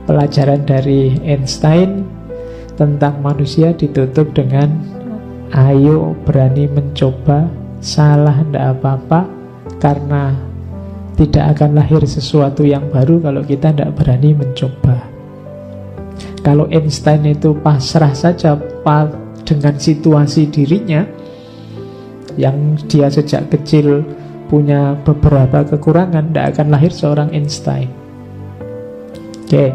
pelajaran 0.06 0.62
dari 0.62 1.16
Einstein 1.26 2.06
tentang 2.76 3.18
manusia 3.24 3.74
ditutup 3.74 4.30
dengan 4.36 4.68
ayo 5.52 6.14
berani 6.22 6.68
mencoba, 6.70 7.48
salah 7.82 8.36
ndak 8.46 8.78
apa-apa, 8.78 9.41
karena 9.82 10.38
tidak 11.18 11.58
akan 11.58 11.74
lahir 11.74 12.06
sesuatu 12.06 12.62
yang 12.62 12.86
baru 12.94 13.18
kalau 13.18 13.42
kita 13.42 13.74
tidak 13.74 13.98
berani 13.98 14.30
mencoba. 14.30 15.10
Kalau 16.46 16.70
Einstein 16.70 17.26
itu 17.26 17.50
pasrah 17.58 18.14
saja 18.14 18.54
dengan 19.42 19.74
situasi 19.74 20.46
dirinya 20.50 21.02
yang 22.38 22.78
dia 22.86 23.10
sejak 23.10 23.50
kecil 23.50 24.06
punya 24.46 24.94
beberapa 25.02 25.66
kekurangan, 25.66 26.30
tidak 26.30 26.46
akan 26.56 26.66
lahir 26.70 26.92
seorang 26.94 27.28
Einstein. 27.34 27.90
Oke, 29.42 29.74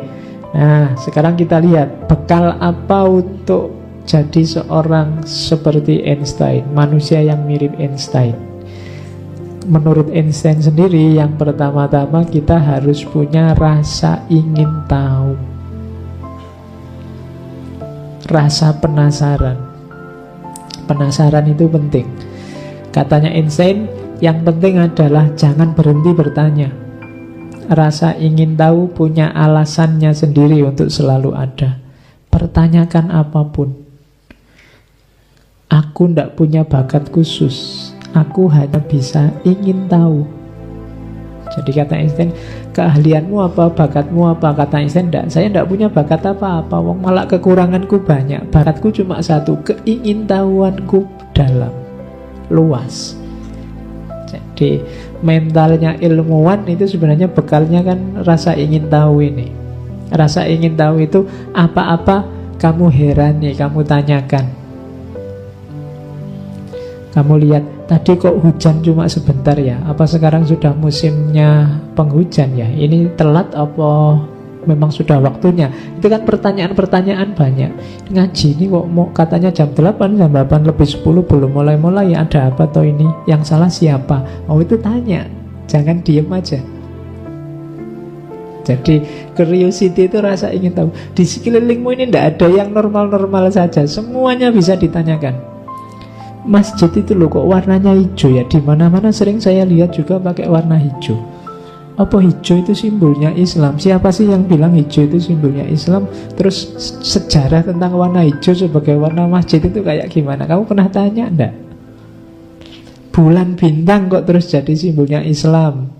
nah 0.56 0.96
sekarang 0.98 1.38
kita 1.38 1.62
lihat 1.62 2.10
bekal 2.10 2.56
apa 2.58 3.06
untuk 3.06 3.76
jadi 4.08 4.43
seorang 4.43 5.28
seperti 5.28 6.02
Einstein, 6.08 6.63
manusia 6.72 7.22
yang 7.22 7.43
mirip 7.43 7.76
Einstein. 7.78 8.57
Menurut 9.67 10.08
Einstein 10.10 10.63
sendiri 10.63 11.19
yang 11.19 11.36
pertama-tama 11.36 12.23
kita 12.23 12.56
harus 12.56 13.03
punya 13.03 13.51
rasa 13.53 14.23
ingin 14.32 14.88
tahu. 14.88 15.36
Rasa 18.27 18.75
penasaran. 18.80 19.60
Penasaran 20.88 21.45
itu 21.51 21.67
penting. 21.67 22.08
Katanya 22.95 23.32
Einstein, 23.32 23.91
yang 24.23 24.41
penting 24.41 24.82
adalah 24.82 25.30
jangan 25.36 25.75
berhenti 25.75 26.12
bertanya. 26.15 26.71
Rasa 27.67 28.15
ingin 28.15 28.56
tahu 28.56 28.89
punya 28.95 29.30
alasannya 29.36 30.15
sendiri 30.15 30.63
untuk 30.63 30.88
selalu 30.88 31.36
ada. 31.36 31.77
Pertanyakan 32.32 33.12
apa 33.12 33.43
pun. 33.51 33.75
Aku 35.67 36.08
tidak 36.08 36.39
punya 36.39 36.63
bakat 36.63 37.12
khusus. 37.12 37.87
Aku 38.17 38.49
hanya 38.49 38.82
bisa 38.82 39.30
ingin 39.45 39.86
tahu. 39.86 40.25
Jadi 41.53 41.71
kata 41.73 41.93
Einstein, 41.95 42.30
keahlianmu 42.73 43.39
apa, 43.39 43.69
bakatmu 43.71 44.30
apa? 44.30 44.58
Kata 44.58 44.82
Einstein, 44.82 45.13
enggak, 45.13 45.30
saya 45.32 45.47
tidak 45.47 45.69
punya 45.69 45.88
bakat 45.88 46.25
apa-apa. 46.25 46.75
Wong 46.82 46.99
malah 46.99 47.30
kekuranganku 47.30 48.01
banyak. 48.03 48.41
Bakatku 48.49 48.91
cuma 48.91 49.21
satu, 49.23 49.56
keingintahuanku 49.63 51.08
dalam, 51.32 51.71
luas. 52.49 53.15
Jadi 54.27 54.84
mentalnya 55.23 55.95
ilmuwan 56.01 56.67
itu 56.67 56.84
sebenarnya 56.89 57.32
bekalnya 57.32 57.86
kan 57.86 58.25
rasa 58.25 58.58
ingin 58.58 58.89
tahu 58.91 59.23
ini. 59.23 59.47
Rasa 60.12 60.43
ingin 60.49 60.75
tahu 60.75 61.06
itu 61.06 61.23
apa-apa 61.56 62.27
kamu 62.60 62.89
herani, 62.91 63.53
kamu 63.56 63.86
tanyakan. 63.88 64.66
Kamu 67.17 67.34
lihat 67.41 67.89
tadi 67.89 68.13
kok 68.13 68.38
hujan 68.45 68.77
cuma 68.86 69.10
sebentar 69.10 69.58
ya? 69.58 69.82
Apa 69.89 70.06
sekarang 70.06 70.45
sudah 70.45 70.69
musimnya 70.77 71.65
penghujan 71.97 72.53
ya? 72.53 72.69
Ini 72.69 73.17
telat 73.17 73.58
apa 73.58 74.21
memang 74.69 74.93
sudah 74.93 75.17
waktunya. 75.17 75.73
Itu 75.97 76.13
kan 76.13 76.21
pertanyaan-pertanyaan 76.30 77.34
banyak. 77.34 77.71
Ngaji 78.13 78.47
ini 78.53 78.69
kok 78.69 78.86
mau 78.93 79.10
katanya 79.17 79.49
jam 79.49 79.73
8, 79.73 79.97
jam 80.13 80.30
8 80.30 80.69
lebih 80.69 80.86
10 80.86 81.25
belum 81.25 81.58
mulai-mulai 81.58 82.13
ya 82.13 82.21
ada 82.21 82.53
apa 82.53 82.69
toh 82.69 82.86
ini? 82.86 83.10
Yang 83.25 83.49
salah 83.49 83.71
siapa? 83.73 84.45
Oh 84.45 84.62
itu 84.62 84.77
tanya. 84.77 85.25
Jangan 85.65 86.06
diem 86.06 86.30
aja. 86.30 86.62
Jadi 88.62 89.01
curiosity 89.34 90.06
itu 90.06 90.21
rasa 90.21 90.53
ingin 90.53 90.75
tahu. 90.75 90.93
Di 91.17 91.25
sekelilingmu 91.25 91.97
ini 91.97 92.13
tidak 92.13 92.38
ada 92.38 92.47
yang 92.62 92.69
normal-normal 92.75 93.49
saja. 93.49 93.89
Semuanya 93.89 94.53
bisa 94.53 94.77
ditanyakan. 94.77 95.46
Masjid 96.47 96.88
itu 96.95 97.12
loh 97.12 97.27
kok 97.27 97.43
warnanya 97.43 97.91
hijau 97.91 98.31
ya. 98.31 98.47
Di 98.47 98.63
mana-mana 98.63 99.12
sering 99.12 99.43
saya 99.43 99.67
lihat 99.67 99.91
juga 99.91 100.15
pakai 100.15 100.47
warna 100.47 100.79
hijau. 100.79 101.19
Apa 101.99 102.23
hijau 102.23 102.63
itu 102.63 102.71
simbolnya 102.71 103.36
Islam? 103.36 103.75
Siapa 103.75 104.13
sih 104.15 104.31
yang 104.31 104.47
bilang 104.47 104.71
hijau 104.71 105.12
itu 105.12 105.19
simbolnya 105.19 105.67
Islam? 105.67 106.07
Terus 106.39 106.71
sejarah 107.03 107.67
tentang 107.67 107.99
warna 107.99 108.23
hijau 108.23 108.55
sebagai 108.55 108.95
warna 108.95 109.27
masjid 109.27 109.60
itu 109.60 109.83
kayak 109.83 110.07
gimana? 110.07 110.47
Kamu 110.47 110.63
pernah 110.63 110.88
tanya 110.88 111.27
enggak? 111.27 111.53
Bulan 113.12 113.60
bintang 113.60 114.07
kok 114.07 114.23
terus 114.23 114.47
jadi 114.47 114.71
simbolnya 114.71 115.19
Islam? 115.25 115.91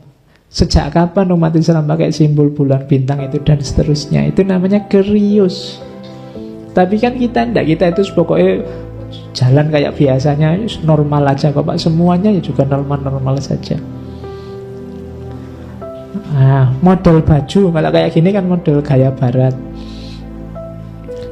Sejak 0.48 0.96
kapan 0.96 1.28
umat 1.36 1.52
Islam 1.60 1.92
pakai 1.92 2.16
simbol 2.16 2.56
bulan 2.56 2.88
bintang 2.88 3.20
itu 3.20 3.44
dan 3.44 3.60
seterusnya? 3.60 4.24
Itu 4.32 4.48
namanya 4.48 4.88
kerius. 4.88 5.84
Tapi 6.72 7.02
kan 7.02 7.20
kita 7.20 7.52
enggak, 7.52 7.68
kita 7.68 7.86
itu 7.92 8.16
pokoknya 8.16 8.64
jalan 9.32 9.70
kayak 9.70 9.96
biasanya 9.96 10.58
normal 10.84 11.24
aja 11.30 11.54
kok 11.54 11.64
Pak. 11.64 11.78
Semuanya 11.80 12.34
ya 12.34 12.42
juga 12.42 12.66
normal-normal 12.66 13.38
saja. 13.40 13.78
Nah, 16.38 16.70
model 16.86 17.26
baju 17.26 17.62
kalau 17.74 17.90
kayak 17.90 18.14
gini 18.14 18.30
kan 18.30 18.46
model 18.46 18.78
gaya 18.86 19.10
barat. 19.10 19.58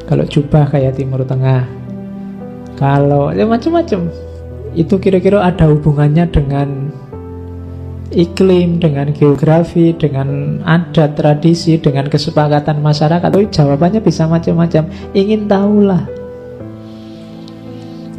Kalau 0.06 0.26
jubah 0.26 0.70
kayak 0.70 0.98
Timur 0.98 1.26
Tengah. 1.26 1.66
Kalau 2.78 3.34
ya 3.34 3.46
macam-macam. 3.46 4.10
Itu 4.76 5.00
kira-kira 5.00 5.40
ada 5.40 5.72
hubungannya 5.72 6.28
dengan 6.28 6.92
iklim, 8.12 8.78
dengan 8.78 9.10
geografi, 9.16 9.96
dengan 9.96 10.60
adat, 10.68 11.16
tradisi, 11.16 11.80
dengan 11.80 12.12
kesepakatan 12.12 12.84
masyarakat. 12.84 13.30
Oh, 13.34 13.46
jawabannya 13.46 14.04
bisa 14.04 14.28
macam-macam. 14.28 14.88
Ingin 15.16 15.48
tahulah. 15.48 16.15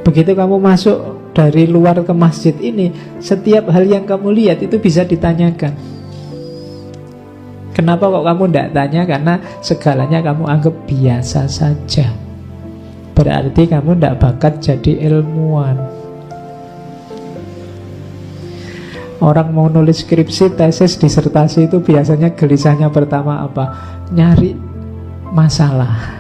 Begitu 0.07 0.39
kamu 0.39 0.63
masuk 0.63 0.99
dari 1.35 1.67
luar 1.67 1.99
ke 2.07 2.15
masjid 2.15 2.55
ini, 2.63 2.95
setiap 3.19 3.67
hal 3.75 3.83
yang 3.83 4.07
kamu 4.07 4.31
lihat 4.31 4.63
itu 4.63 4.79
bisa 4.79 5.03
ditanyakan. 5.03 5.75
Kenapa 7.75 8.07
kok 8.09 8.23
kamu 8.23 8.43
tidak 8.49 8.69
tanya? 8.71 9.03
Karena 9.03 9.35
segalanya 9.59 10.23
kamu 10.23 10.47
anggap 10.47 10.75
biasa 10.87 11.51
saja. 11.51 12.09
Berarti 13.19 13.67
kamu 13.67 13.99
tidak 13.99 14.17
bakat 14.23 14.55
jadi 14.63 15.11
ilmuwan. 15.11 15.75
Orang 19.19 19.53
mau 19.53 19.67
nulis 19.67 20.07
skripsi, 20.07 20.55
tesis, 20.55 20.97
disertasi 21.03 21.67
itu 21.67 21.83
biasanya 21.83 22.31
gelisahnya 22.33 22.89
pertama 22.95 23.43
apa? 23.43 23.75
Nyari 24.15 24.55
masalah. 25.35 26.16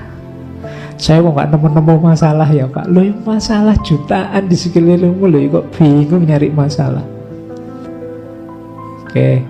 Saya 0.96 1.20
mau 1.20 1.36
nggak 1.36 1.52
nemu-nemu 1.52 1.94
masalah 2.00 2.48
ya 2.48 2.64
Pak. 2.68 2.88
Loh 2.88 3.04
masalah 3.22 3.76
jutaan 3.84 4.48
di 4.48 4.56
sekelilingmu 4.56 5.26
loh 5.28 5.40
kok 5.60 5.64
bingung 5.76 6.24
nyari 6.24 6.48
masalah. 6.48 7.04
Oke, 9.06 9.40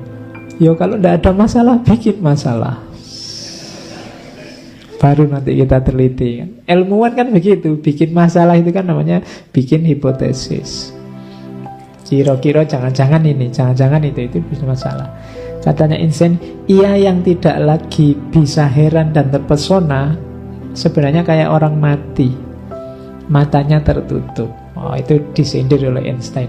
Ya 0.56 0.72
kalau 0.72 0.96
tidak 0.96 1.20
ada 1.20 1.30
masalah, 1.36 1.76
bikin 1.84 2.16
masalah. 2.24 2.80
Baru 4.96 5.28
nanti 5.28 5.52
kita 5.52 5.84
teliti 5.84 6.40
kan. 6.40 6.48
Ilmuwan 6.64 7.12
kan 7.12 7.28
begitu, 7.28 7.76
bikin 7.76 8.16
masalah 8.16 8.56
itu 8.56 8.72
kan 8.72 8.88
namanya 8.88 9.20
bikin 9.52 9.84
hipotesis. 9.84 10.96
Kira-kira 12.08 12.64
jangan-jangan 12.64 13.20
ini, 13.28 13.52
jangan-jangan 13.52 14.00
itu, 14.08 14.32
itu 14.32 14.38
bisa 14.48 14.64
masalah. 14.64 15.12
Katanya 15.60 16.00
Einstein, 16.00 16.40
ia 16.64 16.96
yang 16.96 17.20
tidak 17.20 17.58
lagi 17.60 18.16
bisa 18.32 18.64
heran 18.64 19.12
dan 19.12 19.28
terpesona, 19.28 20.16
sebenarnya 20.76 21.24
kayak 21.24 21.48
orang 21.48 21.80
mati. 21.80 22.36
Matanya 23.26 23.82
tertutup. 23.82 24.52
Oh, 24.76 24.92
itu 24.94 25.18
disindir 25.32 25.80
oleh 25.82 26.12
Einstein. 26.12 26.46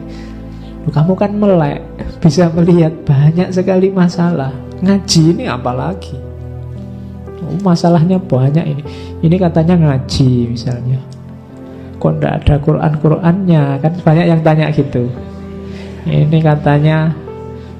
Kamu 0.88 1.20
kan 1.20 1.36
melek, 1.36 1.84
bisa 2.24 2.48
melihat 2.54 2.94
banyak 3.04 3.52
sekali 3.52 3.92
masalah. 3.92 4.52
Ngaji 4.84 5.36
ini 5.36 5.44
apalagi? 5.50 6.16
Oh, 7.44 7.56
masalahnya 7.64 8.20
banyak 8.20 8.66
ini. 8.68 8.84
Ini 9.24 9.36
katanya 9.36 9.76
ngaji 9.76 10.54
misalnya. 10.54 11.00
Kok 11.98 12.14
tidak 12.20 12.34
ada 12.46 12.56
Quran-Qurannya? 12.62 13.64
Kan 13.82 13.94
banyak 14.06 14.26
yang 14.30 14.42
tanya 14.46 14.70
gitu. 14.70 15.10
Ini 16.08 16.40
katanya 16.40 17.12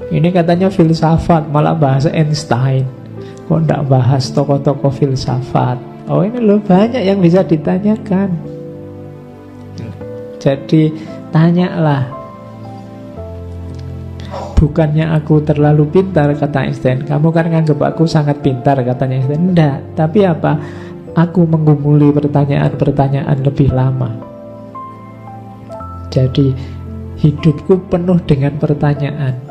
ini 0.08 0.28
katanya 0.32 0.68
filsafat, 0.72 1.48
malah 1.48 1.76
bahasa 1.76 2.12
Einstein. 2.12 2.84
Kok 3.48 3.64
tidak 3.64 3.88
bahas 3.88 4.28
tokoh-tokoh 4.32 4.92
filsafat? 4.92 5.97
Oh 6.08 6.24
ini 6.24 6.40
loh 6.40 6.56
banyak 6.64 7.04
yang 7.04 7.20
bisa 7.20 7.44
ditanyakan. 7.44 8.32
Jadi 10.40 10.88
tanyalah 11.28 12.18
Bukannya 14.58 15.14
aku 15.14 15.38
terlalu 15.46 15.86
pintar, 15.86 16.34
kata 16.34 16.66
Einstein. 16.66 17.06
Kamu 17.06 17.30
kan 17.30 17.46
nganggap 17.46 17.78
aku 17.94 18.10
sangat 18.10 18.42
pintar, 18.42 18.74
katanya 18.82 19.22
Einstein. 19.22 19.54
Tidak, 19.54 19.94
tapi 19.94 20.26
apa? 20.26 20.58
Aku 21.14 21.46
menggumuli 21.46 22.10
pertanyaan-pertanyaan 22.10 23.38
lebih 23.38 23.70
lama. 23.70 24.18
Jadi, 26.10 26.50
hidupku 27.22 27.86
penuh 27.86 28.18
dengan 28.26 28.58
pertanyaan. 28.58 29.47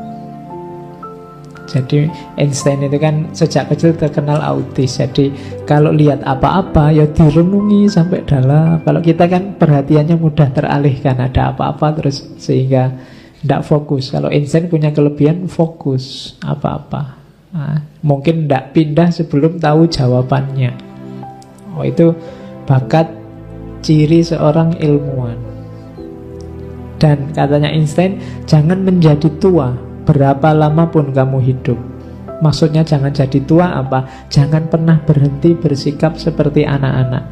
Jadi 1.68 2.08
Einstein 2.40 2.88
itu 2.88 2.96
kan 2.96 3.28
sejak 3.36 3.68
kecil 3.68 3.92
terkenal 4.00 4.40
autis. 4.40 4.98
Jadi 4.98 5.36
kalau 5.68 5.92
lihat 5.92 6.24
apa-apa 6.24 6.96
ya 6.96 7.04
direnungi 7.12 7.92
sampai 7.92 8.24
dalam. 8.24 8.80
Kalau 8.88 9.04
kita 9.04 9.28
kan 9.28 9.60
perhatiannya 9.60 10.16
mudah 10.16 10.48
teralihkan 10.56 11.20
ada 11.20 11.52
apa-apa 11.52 12.00
terus 12.00 12.24
sehingga 12.40 12.96
tidak 13.44 13.68
fokus. 13.68 14.16
Kalau 14.16 14.32
Einstein 14.32 14.72
punya 14.72 14.96
kelebihan 14.96 15.46
fokus 15.52 16.36
apa-apa. 16.40 17.20
Nah, 17.52 17.80
mungkin 18.00 18.48
tidak 18.48 18.72
pindah 18.72 19.12
sebelum 19.12 19.60
tahu 19.60 19.92
jawabannya. 19.92 20.72
Oh 21.76 21.84
itu 21.84 22.16
bakat 22.64 23.12
ciri 23.84 24.24
seorang 24.24 24.80
ilmuwan. 24.80 25.38
Dan 26.98 27.30
katanya 27.30 27.70
Einstein, 27.70 28.18
jangan 28.50 28.82
menjadi 28.82 29.30
tua 29.38 29.87
berapa 30.08 30.56
lama 30.56 30.88
pun 30.88 31.12
kamu 31.12 31.44
hidup. 31.44 31.78
Maksudnya 32.40 32.88
jangan 32.88 33.12
jadi 33.12 33.44
tua 33.44 33.76
apa? 33.76 34.30
Jangan 34.32 34.72
pernah 34.72 35.04
berhenti 35.04 35.52
bersikap 35.52 36.16
seperti 36.16 36.64
anak-anak 36.64 37.28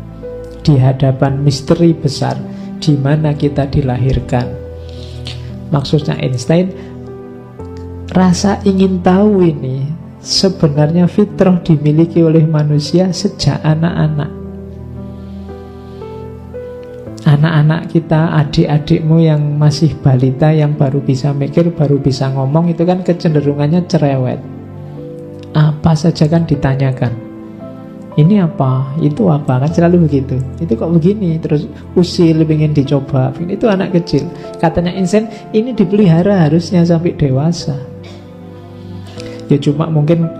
di 0.65 0.75
hadapan 0.75 1.39
misteri 1.39 1.95
besar 1.95 2.35
di 2.81 2.97
mana 2.99 3.31
kita 3.37 3.69
dilahirkan 3.69 4.65
Maksudnya 5.73 6.17
Einstein 6.21 6.69
rasa 8.13 8.61
ingin 8.63 9.01
tahu 9.01 9.41
ini 9.41 9.89
sebenarnya 10.21 11.09
fitrah 11.09 11.57
dimiliki 11.65 12.21
oleh 12.21 12.45
manusia 12.45 13.09
sejak 13.09 13.59
anak-anak. 13.65 14.44
Anak-anak 17.35 17.91
kita, 17.91 18.31
adik-adikmu 18.39 19.19
yang 19.19 19.59
masih 19.59 19.91
balita, 19.99 20.55
yang 20.55 20.79
baru 20.79 21.03
bisa 21.03 21.35
mikir, 21.35 21.67
baru 21.75 21.99
bisa 21.99 22.31
ngomong, 22.31 22.71
itu 22.71 22.87
kan 22.87 23.03
kecenderungannya 23.03 23.83
cerewet. 23.91 24.39
Apa 25.51 25.91
saja 25.99 26.31
kan 26.31 26.47
ditanyakan 26.47 27.25
ini 28.15 28.39
apa, 28.39 28.95
itu 29.03 29.27
apa, 29.27 29.59
kan 29.59 29.67
selalu 29.67 30.07
begitu. 30.07 30.39
Itu 30.63 30.79
kok 30.79 30.87
begini, 30.87 31.35
terus 31.35 31.67
usil, 31.99 32.47
ingin 32.47 32.71
dicoba. 32.71 33.35
Itu 33.43 33.67
anak 33.67 33.91
kecil. 33.91 34.23
Katanya 34.55 34.95
insen, 34.95 35.27
ini 35.51 35.75
dipelihara 35.75 36.47
harusnya 36.47 36.87
sampai 36.87 37.11
dewasa. 37.19 37.75
Ya 39.51 39.59
cuma 39.59 39.91
mungkin 39.91 40.31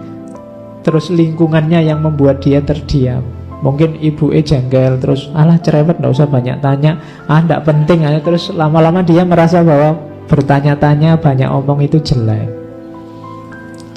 terus 0.88 1.12
lingkungannya 1.12 1.84
yang 1.84 2.00
membuat 2.00 2.40
dia 2.40 2.64
terdiam. 2.64 3.28
Mungkin 3.66 3.98
ibu 3.98 4.30
e 4.30 4.46
jengkel, 4.46 5.02
terus 5.02 5.26
alah 5.34 5.58
cerewet, 5.58 5.98
nggak 5.98 6.14
usah 6.14 6.30
banyak 6.30 6.62
tanya. 6.62 7.02
Ah, 7.26 7.42
nggak 7.42 7.66
penting, 7.66 8.06
aja. 8.06 8.22
terus 8.22 8.54
lama-lama 8.54 9.02
dia 9.02 9.26
merasa 9.26 9.66
bahwa 9.66 9.98
bertanya-tanya, 10.30 11.18
banyak 11.18 11.50
omong 11.50 11.82
itu 11.82 11.98
jelek. 11.98 12.46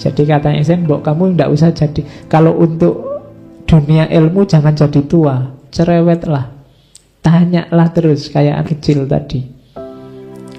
Jadi 0.00 0.24
katanya 0.24 0.56
Insen, 0.62 0.88
mbok 0.88 1.04
kamu 1.04 1.36
nggak 1.36 1.52
usah 1.52 1.76
jadi. 1.76 2.00
Kalau 2.32 2.56
untuk 2.56 3.04
dunia 3.68 4.08
ilmu 4.08 4.48
jangan 4.48 4.72
jadi 4.72 5.04
tua, 5.04 5.52
cerewetlah. 5.68 6.48
Tanyalah 7.20 7.92
terus 7.92 8.32
kayak 8.32 8.72
kecil 8.72 9.04
tadi. 9.04 9.44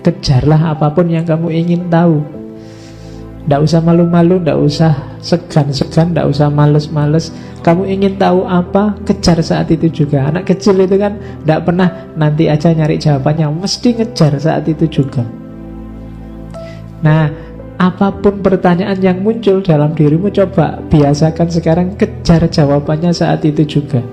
Kejarlah 0.06 0.78
apa 0.78 0.94
pun 0.94 1.10
yang 1.10 1.26
kamu 1.26 1.50
ingin 1.50 1.90
tahu. 1.90 2.39
Tidak 3.46 3.60
usah 3.66 3.82
malu-malu, 3.82 4.38
tidak 4.44 4.60
usah 4.60 4.92
segan-segan, 5.24 6.12
tidak 6.14 6.28
usah 6.30 6.48
males-males. 6.52 7.34
Kamu 7.66 7.88
ingin 7.88 8.20
tahu 8.20 8.46
apa, 8.46 9.00
kejar 9.08 9.40
saat 9.42 9.72
itu 9.74 9.90
juga. 9.90 10.30
Anak 10.30 10.48
kecil 10.48 10.78
itu 10.80 11.00
kan 11.00 11.18
tidak 11.18 11.66
pernah 11.66 11.90
nanti 12.14 12.46
aja 12.46 12.70
nyari 12.72 13.00
jawabannya, 13.02 13.50
mesti 13.50 13.90
ngejar 13.98 14.38
saat 14.38 14.70
itu 14.70 14.86
juga. 14.86 15.26
Nah, 17.00 17.32
apa 17.80 18.12
pun 18.12 18.44
pertanyaan 18.44 19.00
yang 19.00 19.24
muncul 19.24 19.64
dalam 19.64 19.96
dirimu 19.96 20.28
coba 20.36 20.84
biasakan 20.92 21.48
sekarang 21.48 21.88
kejar 21.96 22.44
jawabannya 22.52 23.16
saat 23.16 23.40
itu 23.48 23.64
juga 23.64 24.04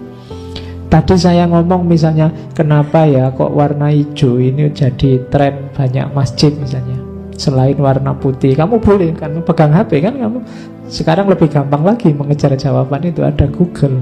Tadi 0.86 1.18
saya 1.18 1.50
ngomong 1.50 1.82
misalnya 1.82 2.30
kenapa 2.54 3.10
ya 3.10 3.34
kok 3.34 3.50
warna 3.50 3.90
hijau 3.90 4.38
ini 4.38 4.70
jadi 4.70 5.18
tren 5.26 5.74
banyak 5.74 6.14
masjid 6.14 6.54
misalnya 6.54 6.95
Selain 7.36 7.76
warna 7.76 8.16
putih 8.16 8.56
Kamu 8.56 8.80
boleh 8.80 9.12
kan 9.12 9.36
pegang 9.44 9.72
HP 9.72 10.00
kan 10.00 10.16
kamu. 10.16 10.40
Sekarang 10.88 11.28
lebih 11.28 11.52
gampang 11.52 11.84
lagi 11.84 12.10
mengejar 12.16 12.56
jawaban 12.56 13.04
itu 13.04 13.20
Ada 13.20 13.46
Google 13.52 14.00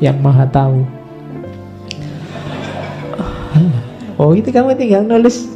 yang 0.00 0.16
maha 0.22 0.48
tahu. 0.48 0.80
Oh 4.20 4.36
itu 4.36 4.52
kamu 4.52 4.76
tinggal 4.76 5.04
nulis. 5.04 5.48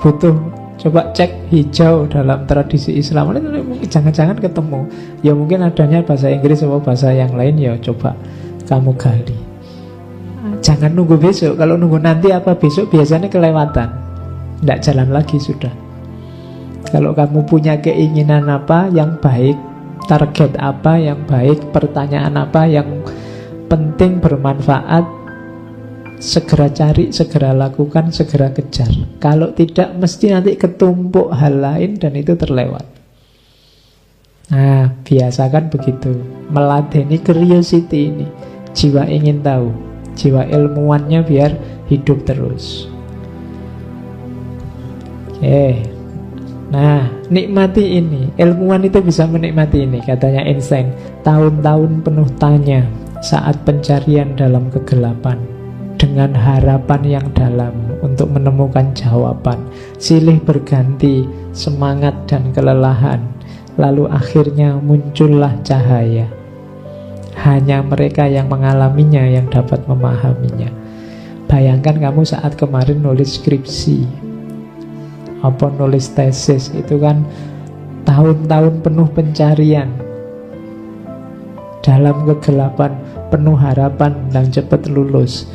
Butuh 0.00 0.38
Coba 0.80 1.12
cek 1.12 1.52
hijau 1.52 2.08
dalam 2.08 2.48
tradisi 2.48 2.96
Islam. 2.96 3.36
Jangan-jangan 3.84 4.40
ketemu. 4.40 4.88
Ya 5.20 5.36
mungkin 5.36 5.60
adanya 5.60 6.00
bahasa 6.00 6.32
Inggris 6.32 6.64
atau 6.64 6.80
bahasa 6.80 7.12
yang 7.12 7.36
lain 7.36 7.60
Ya 7.60 7.76
coba 7.76 8.16
kamu 8.64 8.96
gali. 8.96 9.36
Jangan 10.64 10.96
nunggu 10.96 11.20
besok. 11.20 11.60
Kalau 11.60 11.76
nunggu 11.76 12.00
nanti 12.00 12.32
apa 12.32 12.56
besok 12.56 12.88
biasanya 12.88 13.28
kelewatan. 13.28 13.92
Tidak 14.64 14.78
jalan 14.80 15.12
lagi 15.12 15.36
sudah 15.36 15.89
Kalau 16.88 17.12
kamu 17.12 17.44
punya 17.44 17.76
keinginan 17.76 18.48
apa 18.48 18.88
yang 18.88 19.20
baik 19.20 19.58
Target 20.08 20.56
apa 20.56 20.96
yang 20.96 21.28
baik 21.28 21.70
Pertanyaan 21.76 22.40
apa 22.40 22.64
yang 22.64 23.04
penting 23.70 24.18
bermanfaat 24.18 25.20
segera 26.20 26.68
cari, 26.68 27.10
segera 27.10 27.56
lakukan, 27.56 28.12
segera 28.12 28.52
kejar. 28.52 28.92
Kalau 29.18 29.56
tidak, 29.56 29.96
mesti 29.96 30.30
nanti 30.30 30.54
ketumpuk 30.54 31.32
hal 31.32 31.58
lain 31.58 31.96
dan 31.96 32.12
itu 32.14 32.36
terlewat. 32.36 32.84
Nah, 34.52 34.92
biasakan 35.02 35.72
begitu. 35.72 36.12
Meladeni 36.52 37.16
curiosity 37.24 38.12
ini. 38.12 38.26
Jiwa 38.76 39.08
ingin 39.08 39.40
tahu. 39.40 39.72
Jiwa 40.14 40.44
ilmuwannya 40.46 41.24
biar 41.24 41.56
hidup 41.88 42.28
terus. 42.28 42.86
Oke. 45.40 45.89
Nah, 46.70 47.10
nikmati 47.26 47.98
ini. 47.98 48.30
Ilmuwan 48.38 48.86
itu 48.86 49.02
bisa 49.02 49.26
menikmati 49.26 49.82
ini, 49.82 49.98
katanya 50.06 50.46
Einstein. 50.46 50.94
Tahun-tahun 51.26 52.06
penuh 52.06 52.30
tanya 52.38 52.86
saat 53.20 53.58
pencarian 53.66 54.38
dalam 54.38 54.70
kegelapan 54.70 55.36
dengan 55.98 56.32
harapan 56.32 57.20
yang 57.20 57.26
dalam 57.34 57.74
untuk 58.00 58.30
menemukan 58.30 58.94
jawaban. 58.94 59.60
Silih 59.98 60.38
berganti 60.40 61.26
semangat 61.50 62.14
dan 62.30 62.54
kelelahan, 62.54 63.20
lalu 63.74 64.06
akhirnya 64.06 64.78
muncullah 64.78 65.58
cahaya. 65.66 66.30
Hanya 67.34 67.82
mereka 67.82 68.30
yang 68.30 68.46
mengalaminya 68.46 69.26
yang 69.26 69.50
dapat 69.50 69.82
memahaminya. 69.90 70.70
Bayangkan 71.50 71.98
kamu 71.98 72.22
saat 72.22 72.54
kemarin 72.54 73.02
nulis 73.02 73.42
skripsi, 73.42 74.29
apa 75.40 75.72
nulis 75.76 76.12
tesis, 76.12 76.68
itu 76.76 77.00
kan 77.00 77.24
tahun-tahun 78.04 78.84
penuh 78.84 79.08
pencarian 79.12 79.88
dalam 81.80 82.28
kegelapan 82.28 82.92
penuh 83.32 83.56
harapan 83.56 84.12
dan 84.28 84.52
cepat 84.52 84.84
lulus 84.90 85.48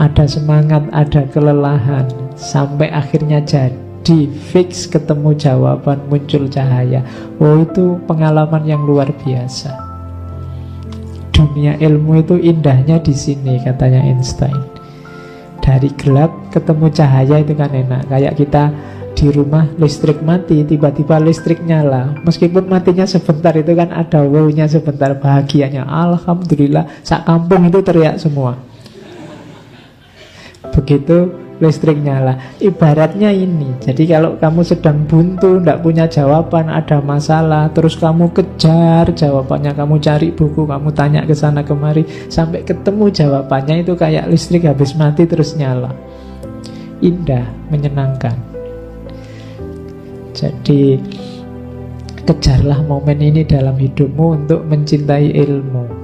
ada 0.00 0.24
semangat, 0.24 0.88
ada 0.96 1.28
kelelahan 1.28 2.08
sampai 2.32 2.88
akhirnya 2.88 3.44
jadi 3.44 4.32
fix 4.48 4.88
ketemu 4.88 5.36
jawaban 5.36 6.00
muncul 6.08 6.48
cahaya. 6.48 7.04
Oh 7.36 7.60
itu 7.60 8.00
pengalaman 8.08 8.64
yang 8.64 8.80
luar 8.88 9.12
biasa. 9.12 9.76
Dunia 11.36 11.76
ilmu 11.76 12.24
itu 12.24 12.40
indahnya 12.40 12.96
di 12.96 13.12
sini 13.12 13.60
katanya 13.60 14.00
Einstein. 14.00 14.56
Dari 15.60 15.92
gelap 16.00 16.32
ketemu 16.48 16.88
cahaya 16.96 17.36
itu 17.44 17.52
kan 17.52 17.68
enak. 17.68 18.08
Kayak 18.08 18.40
kita 18.40 18.72
di 19.20 19.28
rumah 19.28 19.68
listrik 19.76 20.24
mati, 20.24 20.64
tiba-tiba 20.64 21.20
listrik 21.20 21.60
nyala. 21.60 22.16
Meskipun 22.24 22.64
matinya 22.72 23.04
sebentar 23.04 23.52
itu 23.52 23.76
kan 23.76 23.92
ada 23.92 24.24
wow-nya 24.24 24.64
sebentar 24.64 25.12
bahagianya. 25.20 25.84
Alhamdulillah, 25.84 27.04
sak 27.04 27.28
kampung 27.28 27.68
itu 27.68 27.84
teriak 27.84 28.16
semua. 28.16 28.56
Begitu 30.72 31.28
listrik 31.60 32.00
nyala 32.00 32.56
Ibaratnya 32.56 33.28
ini 33.32 33.76
Jadi 33.84 34.08
kalau 34.08 34.40
kamu 34.40 34.64
sedang 34.64 35.04
buntu 35.04 35.60
Tidak 35.60 35.80
punya 35.84 36.08
jawaban 36.08 36.72
Ada 36.72 37.04
masalah 37.04 37.68
Terus 37.74 38.00
kamu 38.00 38.32
kejar 38.32 39.12
jawabannya 39.12 39.76
Kamu 39.76 40.00
cari 40.00 40.32
buku 40.32 40.64
Kamu 40.64 40.88
tanya 40.96 41.24
ke 41.28 41.36
sana 41.36 41.60
kemari 41.60 42.06
Sampai 42.32 42.64
ketemu 42.64 43.12
jawabannya 43.12 43.84
Itu 43.84 43.92
kayak 43.98 44.28
listrik 44.32 44.64
habis 44.64 44.96
mati 44.96 45.28
terus 45.28 45.52
nyala 45.56 45.92
Indah 47.04 47.44
Menyenangkan 47.68 48.49
Jadi 50.32 51.00
Kejarlah 52.26 52.84
momen 52.86 53.18
ini 53.18 53.42
dalam 53.42 53.74
hidupmu 53.74 54.44
Untuk 54.44 54.62
mencintai 54.68 55.34
ilmu 55.34 56.00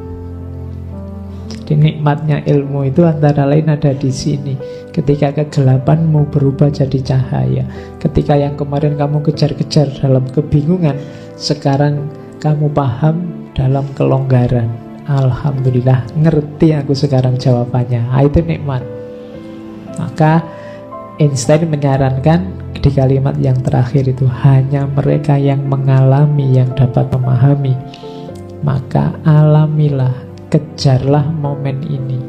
jadi 1.66 1.98
nikmatnya 1.98 2.46
ilmu 2.46 2.86
itu 2.86 3.02
antara 3.02 3.42
lain 3.42 3.66
ada 3.66 3.90
di 3.90 4.06
sini. 4.06 4.54
Ketika 4.94 5.34
kegelapanmu 5.34 6.30
berubah 6.30 6.70
jadi 6.70 7.02
cahaya. 7.02 7.66
Ketika 7.98 8.38
yang 8.38 8.54
kemarin 8.54 8.94
kamu 8.94 9.18
kejar-kejar 9.26 9.90
dalam 9.98 10.22
kebingungan, 10.30 10.94
sekarang 11.34 12.06
kamu 12.38 12.70
paham 12.70 13.50
dalam 13.58 13.82
kelonggaran. 13.98 14.70
Alhamdulillah, 15.10 16.06
ngerti 16.14 16.70
aku 16.70 16.94
sekarang 16.94 17.34
jawabannya. 17.34 18.14
Ah, 18.14 18.22
itu 18.22 18.46
nikmat. 18.46 18.86
Maka 19.98 20.46
Einstein 21.18 21.66
menyarankan 21.66 22.55
di 22.86 22.94
kalimat 22.94 23.34
yang 23.42 23.58
terakhir 23.66 24.06
itu 24.06 24.30
hanya 24.46 24.86
mereka 24.86 25.34
yang 25.34 25.66
mengalami 25.66 26.54
yang 26.54 26.70
dapat 26.78 27.10
memahami. 27.10 27.74
Maka 28.62 29.10
alamilah 29.26 30.14
kejarlah 30.46 31.26
momen 31.34 31.82
ini. 31.82 32.22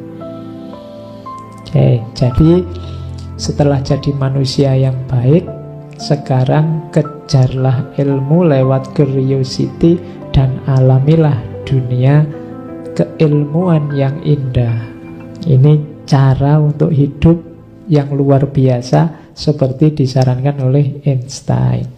Oke, 1.62 2.02
jadi 2.18 2.66
setelah 3.38 3.78
jadi 3.86 4.10
manusia 4.18 4.74
yang 4.74 4.98
baik, 5.06 5.46
sekarang 6.02 6.90
kejarlah 6.90 7.94
ilmu 8.02 8.50
lewat 8.50 8.98
curiosity 8.98 10.02
dan 10.34 10.58
alamilah 10.66 11.38
dunia 11.70 12.26
keilmuan 12.98 13.94
yang 13.94 14.18
indah. 14.26 14.74
Ini 15.46 16.02
cara 16.10 16.58
untuk 16.58 16.90
hidup 16.90 17.46
yang 17.86 18.10
luar 18.18 18.50
biasa 18.50 19.27
seperti 19.38 19.94
disarankan 19.94 20.66
oleh 20.66 21.06
Einstein. 21.06 21.97